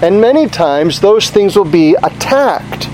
[0.00, 2.88] And many times those things will be attacked.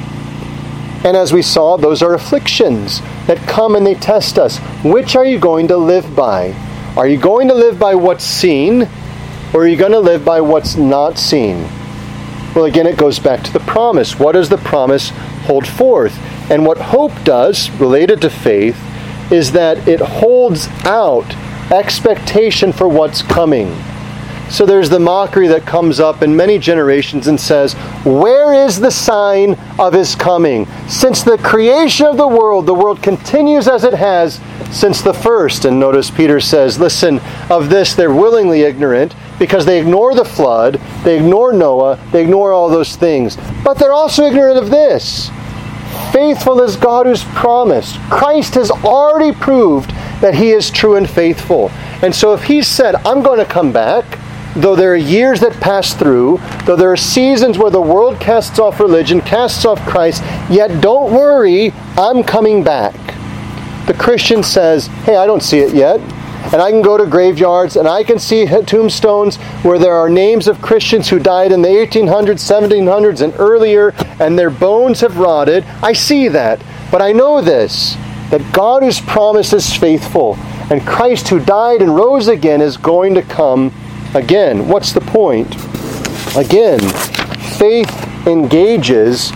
[1.05, 4.59] And as we saw, those are afflictions that come and they test us.
[4.83, 6.53] Which are you going to live by?
[6.97, 8.89] Are you going to live by what's seen,
[9.53, 11.69] or are you going to live by what's not seen?
[12.55, 14.19] Well, again, it goes back to the promise.
[14.19, 15.11] What does the promise
[15.47, 16.17] hold forth?
[16.51, 18.81] And what hope does, related to faith,
[19.33, 21.35] is that it holds out
[21.73, 23.75] expectation for what's coming.
[24.51, 27.73] So there's the mockery that comes up in many generations and says,
[28.05, 30.67] Where is the sign of his coming?
[30.87, 34.41] Since the creation of the world, the world continues as it has
[34.71, 35.65] since the first.
[35.65, 40.81] And notice Peter says, Listen, of this they're willingly ignorant because they ignore the flood,
[41.03, 43.37] they ignore Noah, they ignore all those things.
[43.65, 45.31] But they're also ignorant of this.
[46.13, 47.99] Faithful is God who's promised.
[48.11, 51.71] Christ has already proved that he is true and faithful.
[52.03, 54.19] And so if he said, I'm going to come back,
[54.57, 58.59] though there are years that pass through, though there are seasons where the world casts
[58.59, 62.95] off religion, casts off Christ, yet don't worry, I'm coming back.
[63.87, 66.01] The Christian says, Hey, I don't see it yet.
[66.53, 70.47] And I can go to graveyards and I can see tombstones where there are names
[70.47, 75.65] of Christians who died in the 1800s, 1700s, and earlier, and their bones have rotted.
[75.83, 76.63] I see that.
[76.91, 77.97] But I know this
[78.31, 80.37] that God whose promise is faithful,
[80.71, 83.73] and Christ who died and rose again is going to come
[84.15, 84.67] again.
[84.67, 85.55] What's the point?
[86.37, 86.81] Again,
[87.59, 89.31] faith engages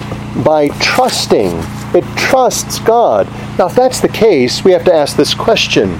[0.44, 1.52] by trusting.
[1.94, 3.26] It trusts God.
[3.58, 5.98] Now, if that's the case, we have to ask this question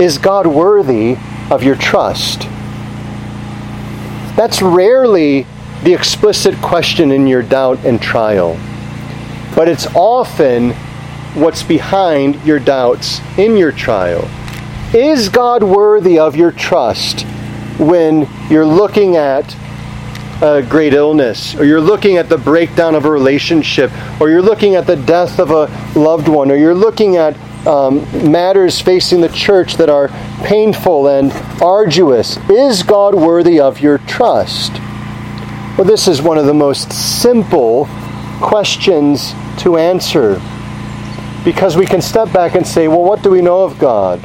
[0.00, 1.18] Is God worthy
[1.50, 2.48] of your trust?
[4.34, 5.46] That's rarely
[5.84, 8.58] the explicit question in your doubt and trial,
[9.54, 10.70] but it's often
[11.34, 14.26] what's behind your doubts in your trial.
[14.94, 17.26] Is God worthy of your trust
[17.78, 19.54] when you're looking at
[20.40, 24.76] a great illness, or you're looking at the breakdown of a relationship, or you're looking
[24.76, 25.66] at the death of a
[25.98, 27.36] loved one, or you're looking at
[27.66, 30.08] um, matters facing the church that are
[30.44, 32.36] painful and arduous?
[32.48, 34.72] Is God worthy of your trust?
[35.76, 37.88] Well, this is one of the most simple
[38.40, 40.40] questions to answer
[41.44, 44.20] because we can step back and say, well, what do we know of God?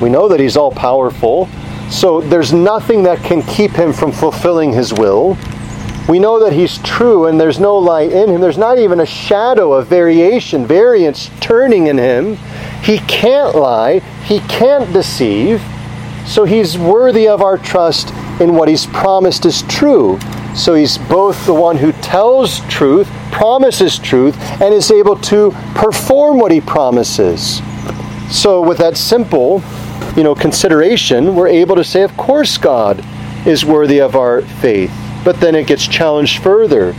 [0.00, 1.48] We know that He's all powerful,
[1.90, 5.36] so there's nothing that can keep Him from fulfilling His will.
[6.08, 8.40] We know that He's true and there's no lie in Him.
[8.40, 12.36] There's not even a shadow of variation, variance turning in Him.
[12.82, 15.62] He can't lie, He can't deceive,
[16.26, 20.18] so He's worthy of our trust in what He's promised is true.
[20.56, 26.38] So He's both the one who tells truth promises truth and is able to perform
[26.40, 27.60] what he promises.
[28.30, 29.62] So with that simple,
[30.16, 33.04] you know, consideration, we're able to say of course God
[33.46, 35.07] is worthy of our faith.
[35.24, 36.92] But then it gets challenged further.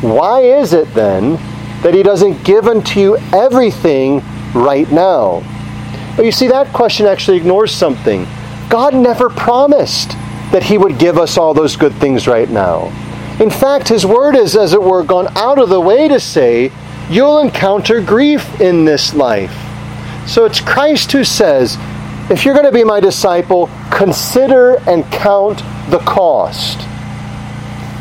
[0.00, 1.34] Why is it then
[1.82, 4.22] that he doesn't give unto you everything
[4.54, 5.42] right now?
[6.16, 8.26] Well, you see, that question actually ignores something.
[8.68, 10.10] God never promised
[10.52, 12.86] that he would give us all those good things right now.
[13.40, 16.72] In fact, his word is, as it were, gone out of the way to say,
[17.08, 19.54] you'll encounter grief in this life.
[20.28, 21.76] So it's Christ who says,
[22.30, 26.78] if you're going to be my disciple, consider and count the cost.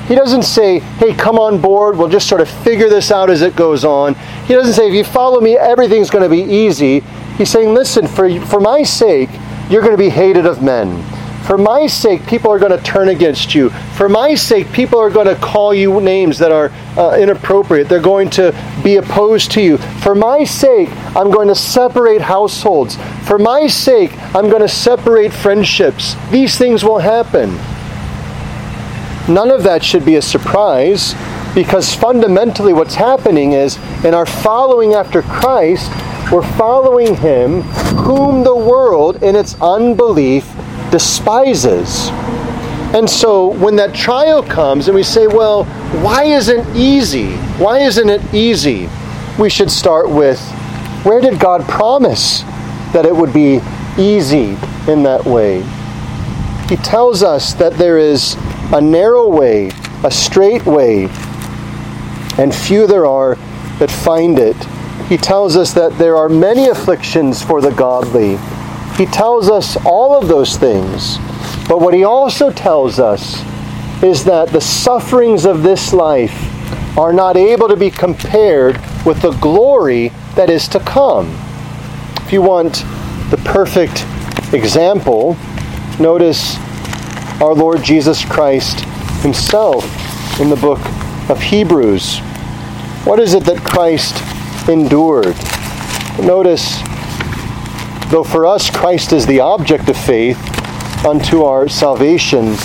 [0.10, 3.44] He doesn't say, hey, come on board, we'll just sort of figure this out as
[3.44, 4.16] it goes on.
[4.48, 7.02] He doesn't say, if you follow me, everything's going to be easy.
[7.38, 9.30] He's saying, listen, for, for my sake,
[9.70, 11.04] you're going to be hated of men.
[11.46, 13.70] For my sake, people are going to turn against you.
[13.70, 17.88] For my sake, people are going to call you names that are uh, inappropriate.
[17.88, 18.52] They're going to
[18.84, 19.78] be opposed to you.
[19.78, 22.98] For my sake, I'm going to separate households.
[23.28, 26.16] For my sake, I'm going to separate friendships.
[26.32, 27.60] These things will happen.
[29.30, 31.14] None of that should be a surprise
[31.54, 35.92] because fundamentally what's happening is in our following after Christ,
[36.32, 40.52] we're following Him whom the world in its unbelief
[40.90, 42.10] despises.
[42.92, 45.66] And so when that trial comes and we say, well,
[46.02, 47.36] why isn't easy?
[47.58, 48.90] Why isn't it easy?
[49.38, 50.40] We should start with
[51.04, 52.42] where did God promise
[52.94, 53.62] that it would be
[53.98, 54.58] easy
[54.92, 55.62] in that way?
[56.68, 58.36] He tells us that there is
[58.74, 59.72] a narrow way,
[60.04, 61.08] a straight way,
[62.38, 63.36] and few there are
[63.80, 64.58] that find it.
[65.08, 68.38] He tells us that there are many afflictions for the godly
[69.00, 71.18] he tells us all of those things.
[71.70, 73.42] But what he also tells us
[74.04, 79.32] is that the sufferings of this life are not able to be compared with the
[79.40, 81.28] glory that is to come.
[82.26, 82.84] If you want
[83.30, 84.04] the perfect
[84.54, 85.38] example,
[85.98, 86.58] notice
[87.42, 88.82] our Lord Jesus Christ
[89.22, 89.86] himself
[90.40, 90.80] in the book
[91.30, 92.20] of Hebrews.
[93.06, 94.16] What is it that Christ
[94.70, 95.36] endured?
[96.26, 96.82] Notice
[98.10, 100.40] Though for us Christ is the object of faith
[101.06, 102.56] unto our salvation,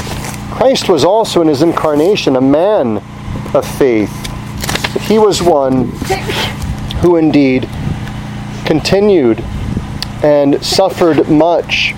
[0.50, 2.96] Christ was also in his incarnation a man
[3.52, 4.10] of faith.
[5.02, 5.88] He was one
[7.02, 7.68] who indeed
[8.64, 9.40] continued
[10.22, 11.92] and suffered much.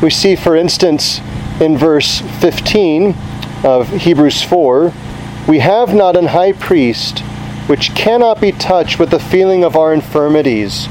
[0.00, 1.20] We see, for instance,
[1.60, 3.14] in verse 15
[3.64, 4.92] of Hebrews 4,
[5.48, 7.20] we have not an high priest
[7.68, 10.88] which cannot be touched with the feeling of our infirmities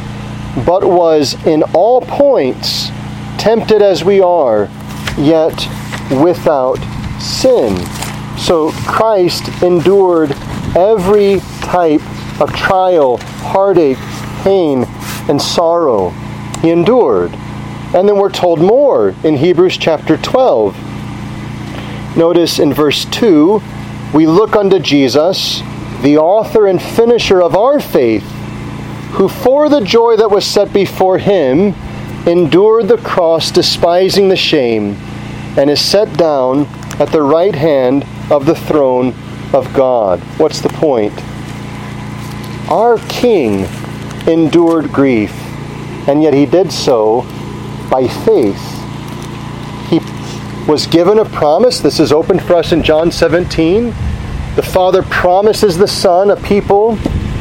[0.64, 2.90] but was in all points
[3.38, 4.70] tempted as we are,
[5.18, 5.68] yet
[6.24, 6.78] without
[7.20, 7.76] sin.
[8.38, 10.32] So Christ endured
[10.76, 12.02] every type
[12.40, 13.98] of trial, heartache,
[14.44, 14.86] pain,
[15.28, 16.10] and sorrow.
[16.62, 17.32] He endured.
[17.96, 22.18] And then we're told more in Hebrews chapter 12.
[22.18, 23.62] Notice in verse 2,
[24.14, 25.62] we look unto Jesus,
[26.02, 28.30] the author and finisher of our faith,
[29.14, 31.74] who for the joy that was set before him
[32.28, 34.98] endured the cross, despising the shame,
[35.58, 36.66] and is set down
[37.00, 39.16] at the right hand of the throne
[39.54, 40.20] of God.
[40.38, 41.14] What's the point?
[42.70, 43.66] Our King
[44.28, 45.32] endured grief,
[46.10, 47.26] and yet he did so
[47.90, 48.62] by faith.
[49.90, 50.00] He
[50.70, 51.80] was given a promise.
[51.80, 53.86] This is open for us in John 17.
[54.56, 56.96] The Father promises the Son a people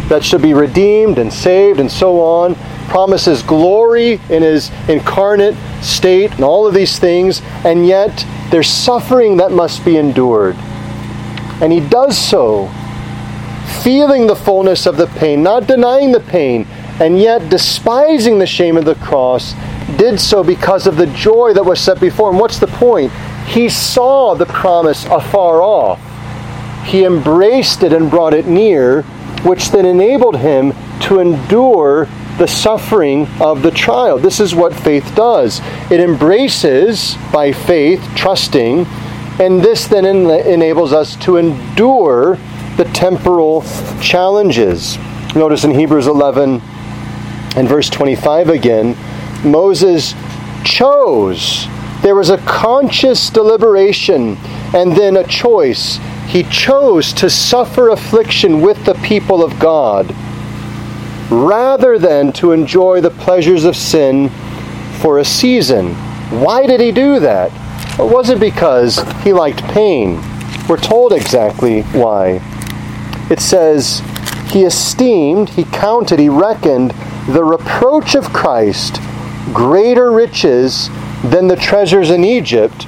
[0.09, 2.55] that should be redeemed and saved and so on.
[2.88, 9.38] Promises glory in his incarnate state and all of these things, and yet there's suffering
[9.38, 10.57] that must be endured.
[11.61, 12.68] And he does so,
[13.82, 16.66] feeling the fullness of the pain, not denying the pain,
[17.01, 19.55] and yet despising the shame of the cross,
[19.97, 22.38] did so because of the joy that was set before him.
[22.38, 23.12] What's the point?
[23.47, 26.01] He saw the promise afar off.
[26.86, 29.03] He embraced it and brought it near,
[29.42, 30.72] which then enabled him
[31.03, 34.18] to endure the suffering of the trial.
[34.18, 38.86] This is what faith does it embraces by faith, trusting,
[39.40, 42.36] and this then en- enables us to endure
[42.76, 43.62] the temporal
[44.01, 44.99] challenges.
[45.34, 46.61] Notice in Hebrews 11
[47.57, 48.97] and verse 25 again,
[49.45, 50.14] Moses
[50.64, 51.66] chose.
[52.03, 54.36] There was a conscious deliberation
[54.74, 55.99] and then a choice.
[56.26, 60.14] He chose to suffer affliction with the people of God
[61.30, 64.30] rather than to enjoy the pleasures of sin
[65.01, 65.95] for a season.
[66.30, 67.51] Why did he do that?
[67.99, 70.20] It wasn't because he liked pain.
[70.68, 72.40] We're told exactly why.
[73.30, 74.03] It says,
[74.51, 76.92] He esteemed, he counted, he reckoned
[77.28, 79.01] the reproach of Christ
[79.53, 80.88] greater riches
[81.22, 82.86] than the treasures in Egypt,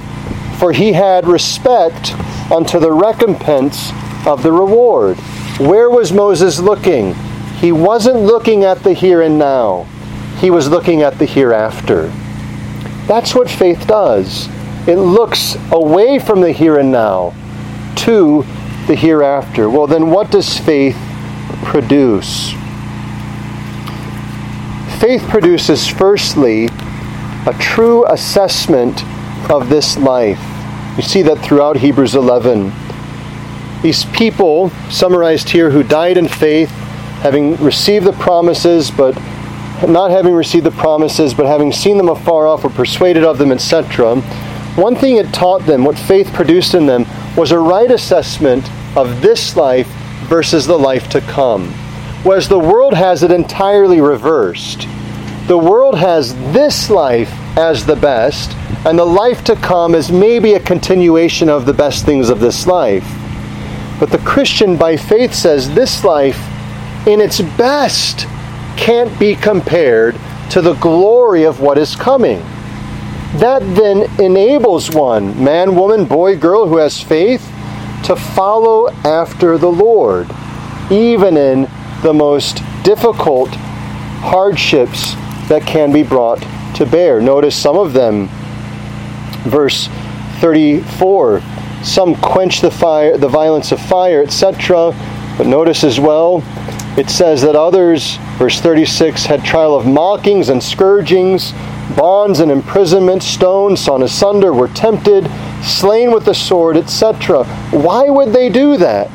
[0.58, 2.12] for he had respect
[2.50, 3.90] unto the recompense
[4.26, 5.16] of the reward.
[5.58, 7.14] Where was Moses looking?
[7.60, 9.84] He wasn't looking at the here and now,
[10.38, 12.08] he was looking at the hereafter.
[13.06, 14.48] That's what faith does.
[14.86, 17.34] It looks away from the here and now
[17.96, 18.44] to
[18.86, 19.68] the hereafter.
[19.68, 20.96] Well, then, what does faith
[21.64, 22.54] produce?
[24.98, 26.66] Faith produces, firstly,
[27.46, 29.04] a true assessment
[29.50, 30.40] of this life.
[30.96, 32.72] You see that throughout Hebrews 11.
[33.82, 36.70] These people, summarized here, who died in faith,
[37.20, 39.14] having received the promises, but
[39.86, 43.52] not having received the promises, but having seen them afar off, or persuaded of them,
[43.52, 44.16] etc.
[44.76, 47.04] One thing it taught them, what faith produced in them,
[47.36, 49.88] was a right assessment of this life
[50.24, 51.74] versus the life to come.
[52.26, 54.88] Whereas the world has it entirely reversed.
[55.46, 58.50] The world has this life as the best,
[58.84, 62.66] and the life to come is maybe a continuation of the best things of this
[62.66, 63.06] life.
[64.00, 66.36] But the Christian by faith says this life,
[67.06, 68.26] in its best,
[68.76, 70.16] can't be compared
[70.50, 72.40] to the glory of what is coming.
[73.36, 77.48] That then enables one, man, woman, boy, girl, who has faith,
[78.02, 80.28] to follow after the Lord,
[80.90, 81.70] even in
[82.06, 83.48] the most difficult
[84.22, 85.14] hardships
[85.48, 86.40] that can be brought
[86.76, 87.20] to bear.
[87.20, 88.28] Notice some of them.
[89.42, 89.88] Verse
[90.40, 91.42] 34
[91.82, 94.92] some quench the fire the violence of fire etc
[95.38, 96.42] but notice as well
[96.98, 101.52] it says that others verse 36 had trial of mockings and scourgings
[101.96, 105.30] bonds and imprisonment stones sawn asunder were tempted
[105.62, 109.10] slain with the sword etc why would they do that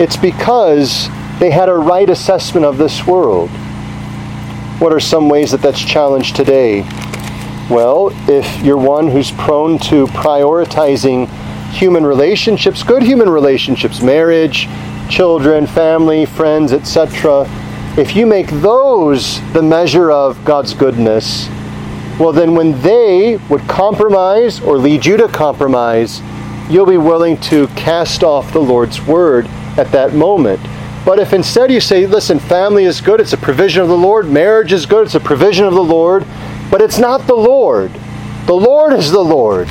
[0.00, 1.08] it's because
[1.38, 3.50] they had a right assessment of this world
[4.80, 6.86] what are some ways that that's challenged today
[7.70, 11.26] well, if you're one who's prone to prioritizing
[11.70, 14.68] human relationships, good human relationships, marriage,
[15.08, 17.46] children, family, friends, etc.,
[17.96, 21.48] if you make those the measure of God's goodness,
[22.18, 26.20] well, then when they would compromise or lead you to compromise,
[26.68, 29.46] you'll be willing to cast off the Lord's word
[29.78, 30.60] at that moment.
[31.04, 34.28] But if instead you say, listen, family is good, it's a provision of the Lord,
[34.28, 36.24] marriage is good, it's a provision of the Lord,
[36.70, 37.90] but it's not the Lord.
[38.46, 39.68] The Lord is the Lord.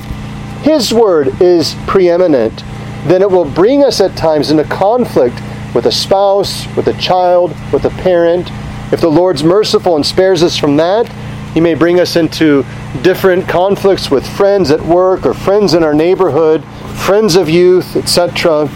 [0.63, 2.63] His word is preeminent.
[3.05, 5.41] Then it will bring us at times into conflict
[5.73, 8.49] with a spouse, with a child, with a parent.
[8.91, 11.07] If the Lord's merciful and spares us from that,
[11.53, 12.65] He may bring us into
[13.01, 16.63] different conflicts with friends at work or friends in our neighborhood,
[17.05, 18.69] friends of youth, etc.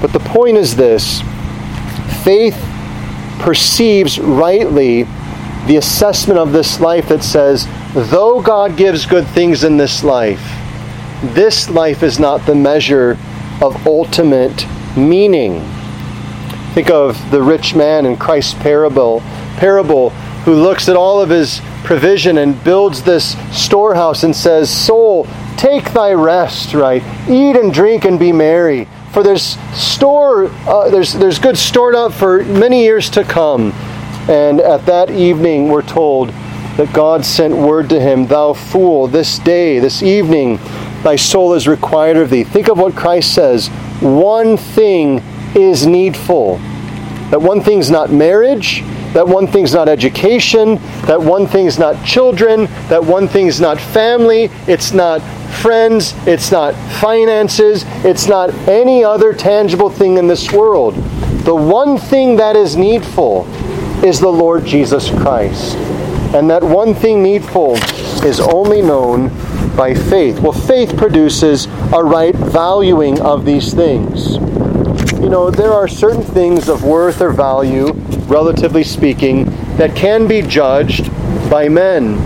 [0.00, 1.22] But the point is this
[2.28, 2.62] faith
[3.38, 5.04] perceives rightly
[5.66, 10.42] the assessment of this life that says, though God gives good things in this life,
[11.22, 13.12] this life is not the measure
[13.62, 15.66] of ultimate meaning.
[16.74, 19.20] Think of the rich man in Christ's parable,
[19.56, 20.10] parable
[20.44, 25.26] who looks at all of his provision and builds this storehouse and says, Soul,
[25.56, 27.02] take thy rest, right?
[27.26, 28.86] Eat and drink and be merry.
[29.18, 33.72] For there's store, uh, there's there's good stored up for many years to come.
[34.28, 36.28] And at that evening, we're told
[36.76, 40.58] that God sent word to him, Thou fool, this day, this evening,
[41.02, 42.44] thy soul is required of thee.
[42.44, 43.66] Think of what Christ says.
[44.00, 45.20] One thing
[45.56, 46.58] is needful.
[47.30, 48.82] That one thing's not marriage,
[49.14, 54.44] that one thing's not education, that one thing's not children, that one thing's not family,
[54.68, 55.20] it's not
[55.58, 60.94] friends, it's not finances, it's not any other tangible thing in this world.
[61.44, 63.46] The one thing that is needful
[64.04, 65.76] is the Lord Jesus Christ.
[66.34, 67.76] And that one thing needful
[68.24, 69.28] is only known
[69.76, 70.40] by faith.
[70.40, 74.34] Well, faith produces a right valuing of these things.
[75.14, 77.92] You know, there are certain things of worth or value,
[78.26, 79.44] relatively speaking,
[79.76, 81.10] that can be judged
[81.50, 82.18] by men.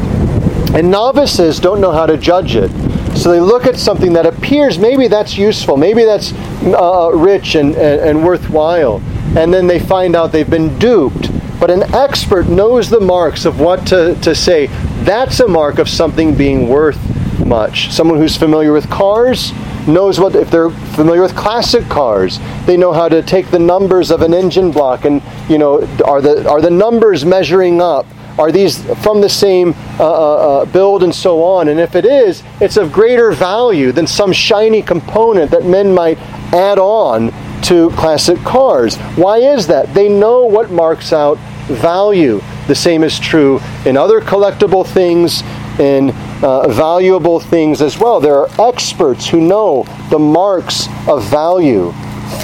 [0.74, 2.70] And novices don't know how to judge it.
[3.14, 6.32] So they look at something that appears maybe that's useful, maybe that's
[6.64, 9.00] uh, rich and, and, and worthwhile,
[9.36, 11.30] and then they find out they've been duped
[11.62, 14.66] but an expert knows the marks of what to, to say.
[15.04, 16.98] That's a mark of something being worth
[17.46, 17.92] much.
[17.92, 19.52] Someone who's familiar with cars
[19.86, 24.10] knows what, if they're familiar with classic cars, they know how to take the numbers
[24.10, 28.06] of an engine block and, you know, are the, are the numbers measuring up?
[28.38, 31.68] Are these from the same uh, uh, uh build and so on?
[31.68, 36.18] And if it is, it's of greater value than some shiny component that men might
[36.52, 38.96] add on to classic cars.
[39.16, 39.94] Why is that?
[39.94, 42.40] They know what marks out value.
[42.66, 45.42] The same is true in other collectible things,
[45.78, 46.10] in
[46.42, 48.20] uh, valuable things as well.
[48.20, 51.92] There are experts who know the marks of value.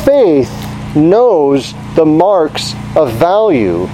[0.04, 0.50] Faith
[0.96, 3.88] knows the marks of value.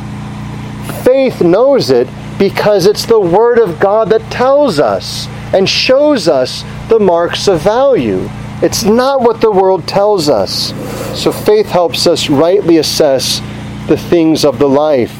[1.02, 2.08] Faith knows it
[2.38, 7.60] because it's the Word of God that tells us and shows us the marks of
[7.60, 8.28] value.
[8.62, 10.72] It's not what the world tells us.
[11.20, 13.40] So faith helps us rightly assess
[13.88, 15.14] the things of the life.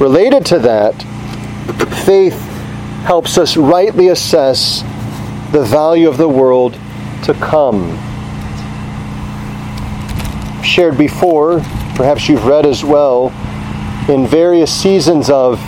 [0.00, 0.94] Related to that,
[2.04, 2.38] faith
[3.04, 4.82] helps us rightly assess
[5.52, 6.72] the value of the world
[7.24, 7.96] to come.
[10.62, 11.60] Shared before,
[11.94, 13.30] perhaps you've read as well,
[14.08, 15.60] in various seasons of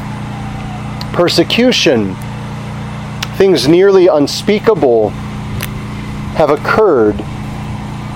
[1.13, 2.17] persecution,
[3.37, 5.11] things nearly unspeakable
[6.37, 7.17] have occurred.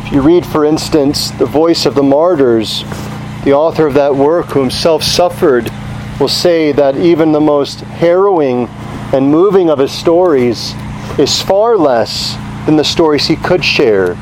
[0.07, 2.85] If you read, for instance, The Voice of the Martyrs,
[3.45, 5.71] the author of that work, who himself suffered,
[6.19, 8.69] will say that even the most harrowing
[9.13, 10.73] and moving of his stories
[11.19, 14.13] is far less than the stories he could share.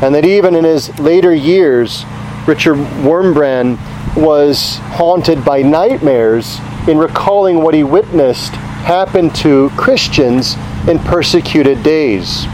[0.00, 2.04] And that even in his later years,
[2.46, 3.78] Richard Wurmbrand
[4.16, 10.54] was haunted by nightmares in recalling what he witnessed happen to Christians
[10.86, 12.44] in persecuted days.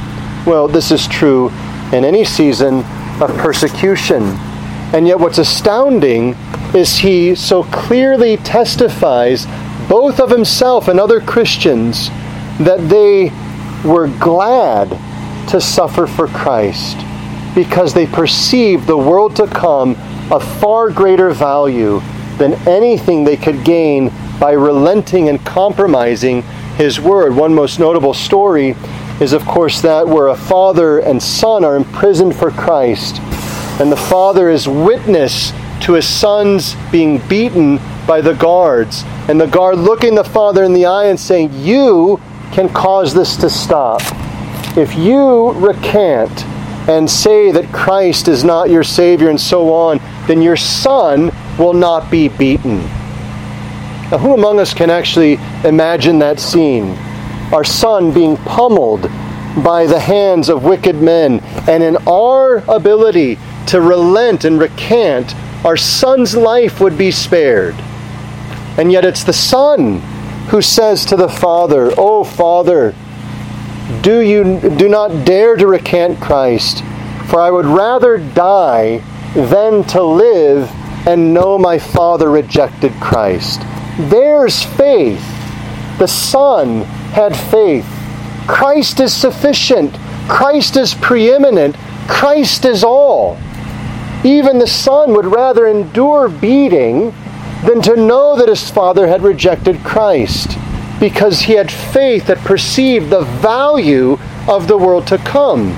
[0.47, 1.49] Well, this is true
[1.93, 2.85] in any season
[3.21, 4.23] of persecution.
[4.93, 6.37] And yet, what's astounding
[6.73, 9.47] is he so clearly testifies,
[9.89, 12.11] both of himself and other Christians,
[12.61, 13.33] that they
[13.85, 14.89] were glad
[15.51, 16.97] to suffer for Christ
[17.55, 19.97] because they perceived the world to come
[20.31, 22.01] of far greater value
[22.39, 26.43] than anything they could gain by relenting and compromising
[26.77, 27.35] his word.
[27.35, 28.75] One most notable story
[29.21, 33.21] is, of course, that where a father and son are imprisoned for Christ
[33.81, 39.05] and the father is witness to his sons being beaten by the guards.
[39.27, 42.21] And the guard looking the father in the eye and saying, You
[42.53, 44.03] can cause this to stop.
[44.77, 46.45] If you recant
[46.91, 51.73] and say that Christ is not your Savior and so on, then your son will
[51.73, 52.79] not be beaten.
[54.11, 56.97] Now, who among us can actually imagine that scene?
[57.53, 59.03] Our son being pummeled
[59.63, 61.39] by the hands of wicked men,
[61.69, 63.39] and in our ability
[63.69, 65.35] to relent and recant,
[65.65, 67.77] our son's life would be spared.
[68.77, 70.01] And yet it's the son
[70.49, 72.95] who says to the father, "Oh father,
[74.03, 76.83] do you do not dare to recant Christ,
[77.27, 79.03] for I would rather die
[79.35, 80.71] than to live
[81.07, 83.63] and know my father rejected Christ."
[83.99, 85.23] There's faith.
[85.99, 86.83] The son
[87.13, 87.87] had faith.
[88.47, 89.95] Christ is sufficient.
[90.29, 91.77] Christ is preeminent.
[92.09, 93.37] Christ is all.
[94.25, 97.13] Even the son would rather endure beating
[97.65, 100.57] than to know that his father had rejected Christ.
[101.01, 105.77] Because he had faith that perceived the value of the world to come.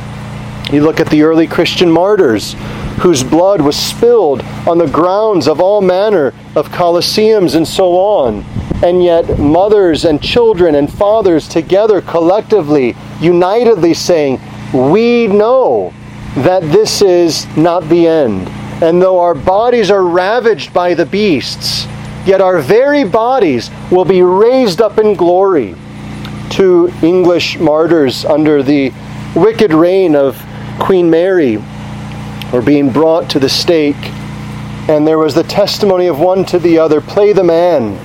[0.73, 2.55] You look at the early Christian martyrs
[3.01, 8.45] whose blood was spilled on the grounds of all manner of colosseums and so on.
[8.83, 14.41] And yet, mothers and children and fathers together collectively, unitedly saying,
[14.73, 15.93] We know
[16.37, 18.49] that this is not the end.
[18.83, 21.87] And though our bodies are ravaged by the beasts,
[22.27, 25.75] yet our very bodies will be raised up in glory.
[26.51, 28.93] Two English martyrs under the
[29.35, 30.41] wicked reign of
[30.79, 31.59] Queen Mary
[32.53, 33.97] were being brought to the stake,
[34.89, 37.97] and there was the testimony of one to the other Play the man,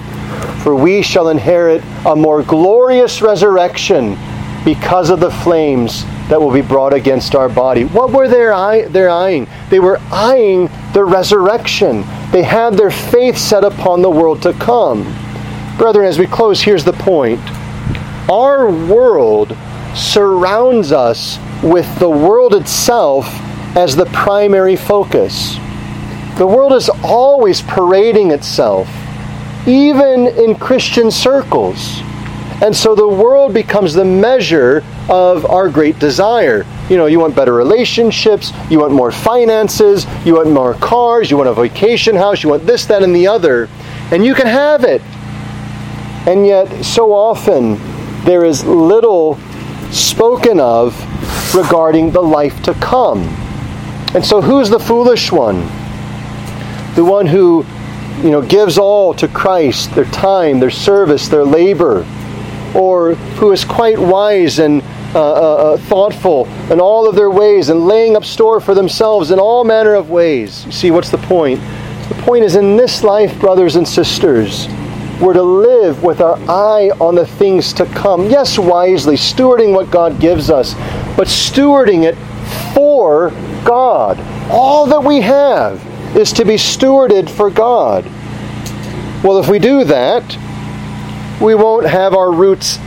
[0.62, 4.18] for we shall inherit a more glorious resurrection
[4.64, 7.86] because of the flames that will be brought against our body.
[7.86, 9.48] What were they eyeing?
[9.70, 12.04] They were eyeing the resurrection.
[12.32, 15.04] They had their faith set upon the world to come.
[15.78, 17.40] Brethren, as we close, here's the point.
[18.30, 19.56] Our world
[19.96, 23.28] surrounds us with the world itself
[23.76, 25.56] as the primary focus.
[26.38, 28.88] The world is always parading itself,
[29.66, 32.02] even in Christian circles.
[32.60, 36.66] And so the world becomes the measure of our great desire.
[36.90, 41.38] You know, you want better relationships, you want more finances, you want more cars, you
[41.38, 43.70] want a vacation house, you want this, that, and the other.
[44.12, 45.04] And you can have it.
[46.28, 47.78] And yet, so often,
[48.26, 49.38] there is little
[49.92, 50.96] spoken of
[51.54, 53.22] regarding the life to come.
[54.16, 55.60] And so, who's the foolish one?
[56.96, 57.66] The one who,
[58.24, 62.06] you know, gives all to Christ their time, their service, their labor,
[62.76, 64.82] or who is quite wise and
[65.16, 69.32] uh, uh, uh, thoughtful in all of their ways and laying up store for themselves
[69.32, 70.66] in all manner of ways.
[70.66, 71.62] You see, what's the point?
[72.10, 74.68] The point is in this life, brothers and sisters,
[75.22, 78.30] we're to live with our eye on the things to come.
[78.30, 80.74] Yes, wisely, stewarding what God gives us,
[81.16, 82.16] but stewarding it
[82.74, 83.32] for
[83.66, 84.20] God.
[84.52, 85.84] All that we have
[86.16, 88.06] is to be stewarded for God.
[89.24, 90.38] Well, if we do that,
[91.42, 92.80] we won't have our roots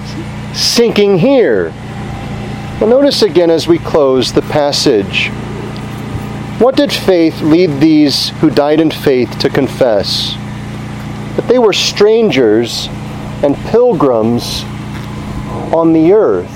[0.55, 1.71] sinking here.
[2.81, 5.29] Well, notice again as we close the passage.
[6.59, 10.35] What did faith lead these who died in faith to confess?
[11.37, 12.89] That they were strangers
[13.43, 14.65] and pilgrims
[15.73, 16.51] on the earth.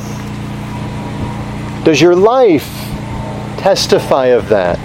[1.84, 2.68] Does your life
[3.58, 4.78] testify of that?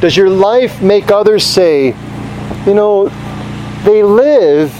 [0.00, 1.94] Does your life make others say,
[2.66, 3.08] you know,
[3.84, 4.72] they live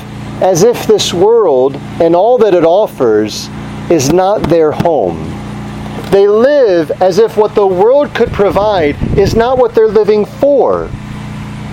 [0.43, 3.49] as if this world and all that it offers
[3.91, 5.18] is not their home?
[6.11, 10.91] They live as if what the world could provide is not what they're living for.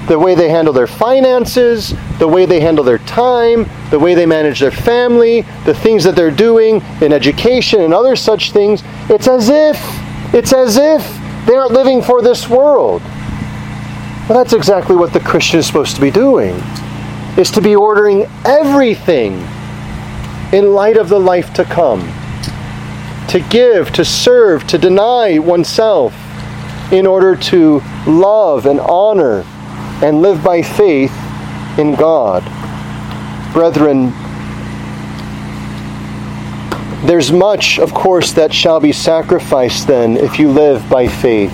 [0.08, 4.26] The way they handle their finances, the way they handle their time, the way they
[4.26, 9.28] manage their family, the things that they're doing in education and other such things, it's
[9.28, 9.78] as if
[10.34, 11.02] it's as if
[11.48, 13.02] they aren't living for this world.
[14.28, 16.62] Well, that's exactly what the Christian is supposed to be doing.
[17.38, 19.34] Is to be ordering everything
[20.52, 22.02] in light of the life to come.
[23.30, 26.14] To give, to serve, to deny oneself
[26.92, 29.44] in order to love and honor
[30.02, 31.14] and live by faith
[31.78, 32.44] in God.
[33.54, 34.12] Brethren,
[37.06, 41.54] there's much, of course, that shall be sacrificed then if you live by faith.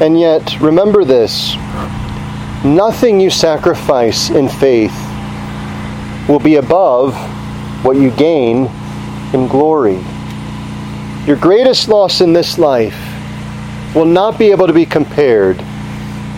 [0.00, 1.54] And yet, remember this
[2.64, 4.94] nothing you sacrifice in faith
[6.28, 7.14] will be above
[7.84, 8.66] what you gain
[9.32, 9.98] in glory.
[11.26, 12.96] Your greatest loss in this life
[13.94, 15.58] will not be able to be compared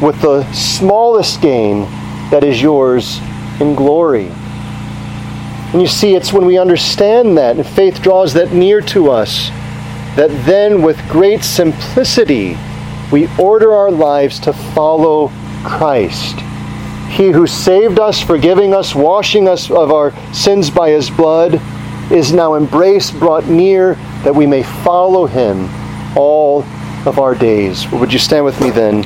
[0.00, 1.82] with the smallest gain
[2.30, 3.18] that is yours
[3.60, 4.28] in glory.
[5.72, 9.48] And you see, it's when we understand that and faith draws that near to us
[10.16, 12.56] that then, with great simplicity,
[13.10, 15.32] we order our lives to follow
[15.64, 16.36] Christ.
[17.10, 21.60] He who saved us, forgiving us, washing us of our sins by his blood,
[22.10, 23.94] is now embraced, brought near,
[24.24, 25.68] that we may follow him
[26.16, 26.62] all
[27.06, 27.90] of our days.
[27.92, 29.04] Would you stand with me then?